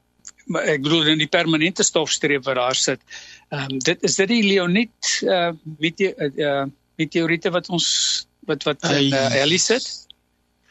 maar 0.47 0.63
ek 0.63 0.81
bedoel 0.81 1.11
in 1.11 1.19
die 1.19 1.27
permanente 1.27 1.83
stofstreep 1.83 2.47
wat 2.47 2.55
daar 2.55 2.75
sit. 2.75 3.03
Ehm 3.49 3.67
um, 3.67 3.79
dit 3.83 4.03
is 4.03 4.15
dit 4.15 4.31
die 4.31 4.43
Leonid 4.47 5.13
uh 5.27 5.51
meteo 5.79 6.31
uh 6.39 6.65
meteoriete 6.95 7.51
wat 7.51 7.67
ons 7.69 7.87
wat 8.47 8.63
wat 8.63 8.83
in 8.91 9.11
uh, 9.11 9.27
Halley 9.35 9.59
sit? 9.59 10.07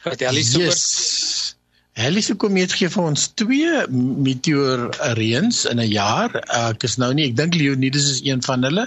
Wat 0.02 0.18
se 0.18 0.59
yes. 0.59 0.82
Halley 1.96 2.20
se 2.20 2.35
komeet 2.37 2.74
gee 2.76 2.90
vir 2.92 3.06
ons 3.09 3.22
twee 3.40 3.70
meteor 4.26 4.90
reëns 5.16 5.62
in 5.70 5.80
'n 5.80 5.88
jaar. 5.88 6.35
Uh, 6.44 6.68
ek 6.74 6.85
is 6.85 6.98
nou 7.00 7.09
nie, 7.16 7.30
ek 7.30 7.37
dink 7.38 7.56
Leonides 7.56 8.11
is 8.11 8.20
een 8.24 8.42
van 8.44 8.68
hulle. 8.68 8.85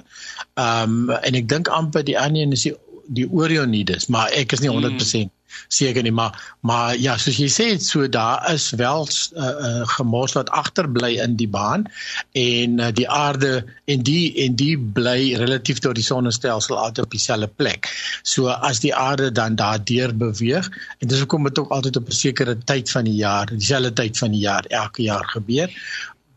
Ehm 0.61 1.09
um, 1.09 1.17
en 1.17 1.39
ek 1.41 1.49
dink 1.49 1.71
amper 1.73 2.05
die 2.05 2.19
ander 2.19 2.45
een 2.45 2.53
is 2.53 2.67
die 2.67 2.75
die 3.17 3.25
Orionides, 3.33 4.05
maar 4.13 4.29
ek 4.37 4.53
is 4.53 4.61
nie 4.61 4.69
100% 4.69 5.25
mm. 5.25 5.38
Seker 5.67 6.03
nie, 6.03 6.11
maar 6.11 6.37
maar 6.61 6.97
ja, 6.97 7.15
soos 7.17 7.39
jy 7.39 7.47
sê, 7.51 7.67
so 7.81 8.07
daar 8.07 8.43
is 8.53 8.69
wel 8.79 9.05
'n 9.05 9.39
uh, 9.39 9.49
uh, 9.67 9.87
gemors 9.95 10.35
wat 10.37 10.49
agterbly 10.49 11.11
in 11.23 11.35
die 11.35 11.47
baan 11.47 11.85
en 12.33 12.79
uh, 12.79 12.91
die 12.91 13.09
aarde 13.09 13.65
en 13.85 14.03
die 14.03 14.33
en 14.45 14.55
die 14.55 14.77
bly 14.77 15.35
relatief 15.35 15.79
tot 15.79 15.95
die 15.95 16.03
sonnestelsel 16.03 16.77
altyd 16.77 17.05
op 17.05 17.11
dieselfde 17.11 17.47
plek. 17.47 17.89
So 18.23 18.47
as 18.49 18.79
die 18.79 18.95
aarde 18.95 19.31
dan 19.31 19.55
daardeur 19.55 20.15
beweeg 20.15 20.69
en 20.99 21.07
dis 21.07 21.19
hoekom 21.19 21.43
dit 21.43 21.59
ook 21.59 21.71
altyd 21.71 21.97
op 21.97 22.07
'n 22.07 22.21
sekere 22.25 22.57
tyd 22.57 22.89
van 22.89 23.03
die 23.03 23.19
jaar, 23.23 23.45
dieselfde 23.45 23.93
tyd 23.93 24.17
van 24.17 24.31
die 24.31 24.45
jaar 24.45 24.65
elke 24.69 25.01
jaar 25.01 25.25
gebeur 25.25 25.69